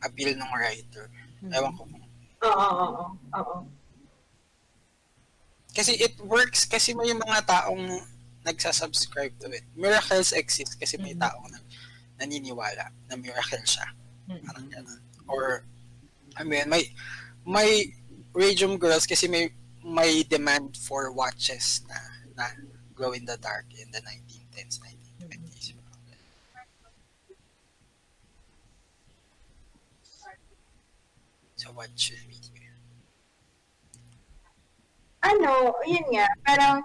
[0.02, 1.10] Appeal ng writer.
[1.50, 2.04] Ewan ko kung
[2.38, 3.06] Oo, oo, oo.
[3.34, 3.56] Oo.
[5.74, 8.02] Kasi it works kasi may mga taong
[8.46, 9.66] nagsasubscribe to it.
[9.74, 11.22] Miracles exist kasi may Mhm.
[11.22, 11.58] taong na,
[12.18, 13.86] naniniwala na miracle siya.
[14.30, 14.42] Mhm.
[14.46, 15.00] Parang ganun.
[15.26, 15.62] Or,
[16.38, 16.94] I mean, may,
[17.44, 17.90] may
[18.32, 19.50] Radium Girls kasi may
[19.82, 21.96] may demand for watches na
[22.36, 22.44] na
[22.92, 24.97] glow in the dark in the 1910s, 1920s.
[31.58, 32.48] So what should we do?
[35.28, 36.76] ano, yun nga, parang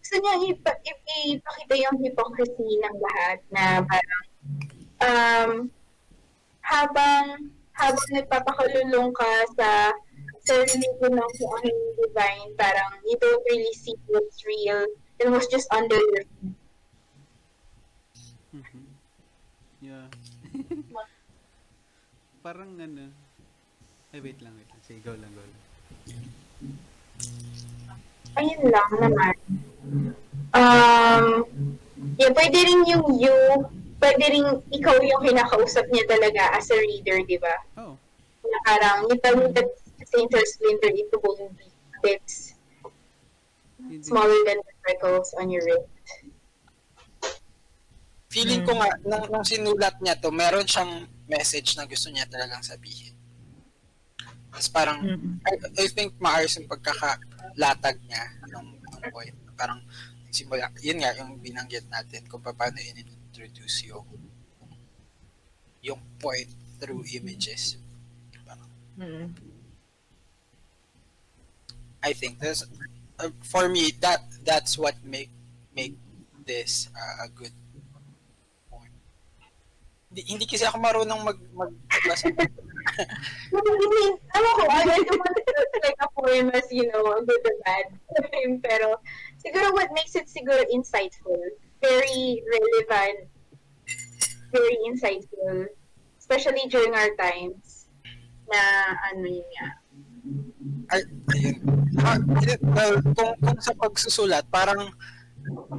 [0.00, 1.08] gusto niya ipa- ip-
[1.38, 4.22] ipakita yung hypocrisy ng lahat na parang
[5.04, 5.50] um,
[6.64, 7.24] habang
[7.74, 9.68] habang nagpapakalulong ka sa
[10.44, 11.68] sarili ko ng kung ano
[12.04, 14.84] divine, parang you don't really see what's real
[15.20, 16.56] and what's just under your feet.
[18.54, 18.84] Mhm.
[19.82, 20.06] Yeah.
[22.44, 23.23] Parang ano.
[24.14, 24.80] Ay, wait lang, wait lang.
[24.86, 25.62] Sige, go lang, go lang.
[28.38, 29.34] Ayun lang naman.
[30.54, 31.26] Um,
[32.14, 33.34] yeah, pwede rin yung you,
[33.98, 37.58] pwede rin ikaw yung kinakausap niya talaga as a reader, di ba?
[37.74, 37.98] Oh,
[38.46, 39.66] na parang you tell me that
[40.06, 41.50] Saint are splintered into golden
[41.98, 42.54] bits
[43.98, 45.90] smaller than the freckles on your wrist.
[48.30, 52.62] Feeling ko nga, nung, nung sinulat niya to, meron siyang message na gusto niya talagang
[52.62, 53.13] sabihin.
[54.54, 55.42] Tapos parang, Mm-mm.
[55.42, 58.24] I, I think maayos yung pagkakalatag niya
[58.54, 59.34] ng, ng point.
[59.58, 59.82] Parang,
[60.30, 64.06] simula, yun nga, yung binanggit natin kung paano in-introduce yung
[65.82, 66.46] yung point
[66.78, 67.82] through images.
[68.46, 69.34] Parang, Mm-mm.
[72.04, 72.62] I think that's
[73.18, 75.32] uh, for me that that's what make
[75.72, 75.96] make
[76.44, 77.56] this uh, a good
[78.68, 78.92] point.
[80.12, 82.28] Hindi, hindi kasi ako marunong mag magbasa.
[83.54, 87.86] Mean, ano ko, I want to like a poem as, you know, good or bad
[88.62, 89.00] pero
[89.42, 91.38] siguro what makes it siguro insightful,
[91.82, 93.28] very relevant,
[94.52, 95.66] very insightful,
[96.18, 97.90] especially during our times,
[98.48, 98.60] na
[99.12, 99.68] ano yun nga.
[100.92, 101.02] Ay,
[101.36, 101.56] ayun.
[102.44, 104.92] Yun, well, kung, kung sa pagsusulat, parang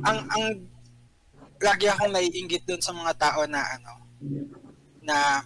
[0.05, 0.45] ang ang
[1.61, 3.93] lagi akong naiinggit doon sa mga tao na ano
[5.01, 5.41] na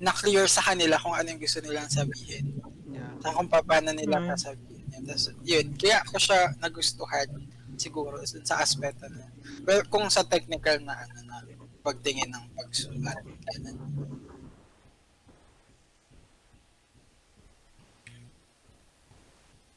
[0.00, 2.56] na clear sa kanila kung ano yung gusto nilang sabihin.
[2.88, 3.12] Yeah.
[3.20, 4.28] Sa kung paano nila Mm.
[4.32, 5.02] sasabihin yun.
[5.06, 7.28] Tapos, yun, kaya ako siya nagustuhan
[7.76, 9.24] siguro sa aspeto na.
[9.64, 11.36] Well, kung sa technical na ano na
[11.80, 13.16] pagtingin ng pagsulat.
[13.24, 13.76] Ganun.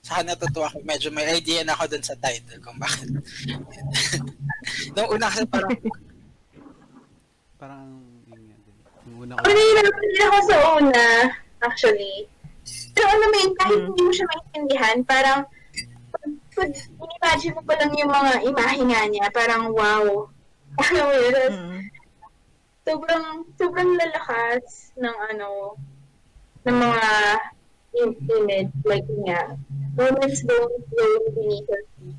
[0.04, 3.08] Saka natutuwa ko, medyo may idea na ako dun sa title kung bakit.
[5.00, 5.72] Nung una kasi parang,
[7.56, 7.88] Parang,
[8.28, 8.76] yun nga din.
[9.08, 11.06] Yung una ko, din ako sa una,
[11.64, 12.28] actually.
[12.92, 13.86] Pero alam mo yun, kahit Mm.
[13.92, 15.40] hindi mo siya maintindihan, parang,
[16.54, 20.28] pag, in-imagine mo pa lang yung mga imahe nga niya, parang wow.
[20.84, 21.80] Alam mo yun, Mm.
[22.84, 25.80] sobrang, sobrang lalakas ng ano,
[26.64, 27.08] ng mga
[28.04, 29.56] im- image, like nga,
[29.96, 32.18] moments don't flow beneath her feet.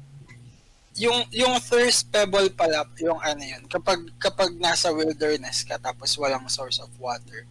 [0.94, 6.46] Yung yung thirst pebble pala, yung ano yun, kapag kapag nasa wilderness ka tapos walang
[6.46, 7.46] source of water,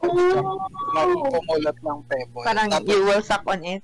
[0.00, 0.60] Oh!
[0.92, 2.44] magpumulot ng pebble.
[2.44, 3.82] Parang tapos, you will suck on it.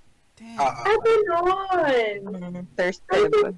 [0.61, 2.21] Ah, ganun!
[2.29, 3.57] Mm, thirst pebble.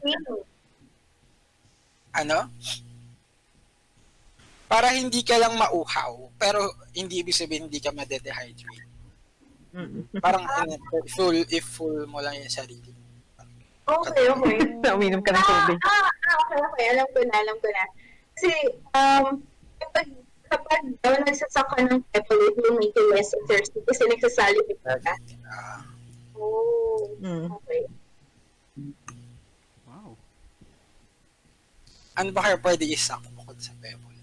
[2.15, 2.39] ano?
[4.71, 6.63] Para hindi ka lang mauhaw, pero
[6.95, 8.91] hindi ibig sabihin hindi ka ma-dehydrate.
[9.75, 10.23] Mm.
[10.23, 10.79] Parang ano,
[11.15, 12.94] full, if full mo lang yung sarili.
[13.85, 14.57] Okay, okay.
[14.97, 15.79] Uminom ka ng Ah, tubig.
[15.79, 16.85] ah, ah, okay, okay.
[16.91, 17.83] Alam ko na, alam ko na.
[18.33, 18.51] Kasi,
[18.91, 19.25] um,
[19.77, 20.07] kapag,
[20.47, 24.95] kapag daw nagsasak ka ng pebble, it will make you less thirsty kasi nagsasalivate ka.
[25.47, 25.81] Ah,
[26.35, 27.47] Oh, Mm.
[27.53, 27.81] okay.
[29.87, 30.17] Wow.
[32.15, 34.19] ano ba kaya pwede isak bukod sa pebble?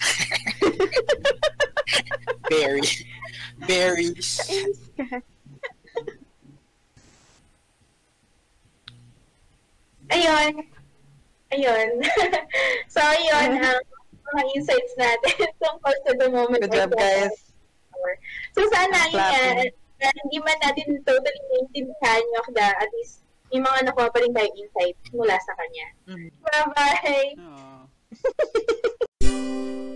[2.48, 2.84] Berry.
[3.60, 4.40] Berries.
[10.12, 10.52] Ayun.
[11.54, 11.88] Ayun.
[12.92, 13.80] so, ayun ang
[14.34, 16.60] mga insights natin tungkol sa the moment.
[16.66, 17.32] Good job, guys.
[18.52, 19.70] So, sana yun yan.
[20.02, 24.34] na hindi man natin totally naintindihan yung Akda, at least may mga nakuha pa rin
[24.34, 25.86] tayong insight mula sa kanya.
[26.10, 26.28] Mm.
[26.42, 27.38] Bye-bye!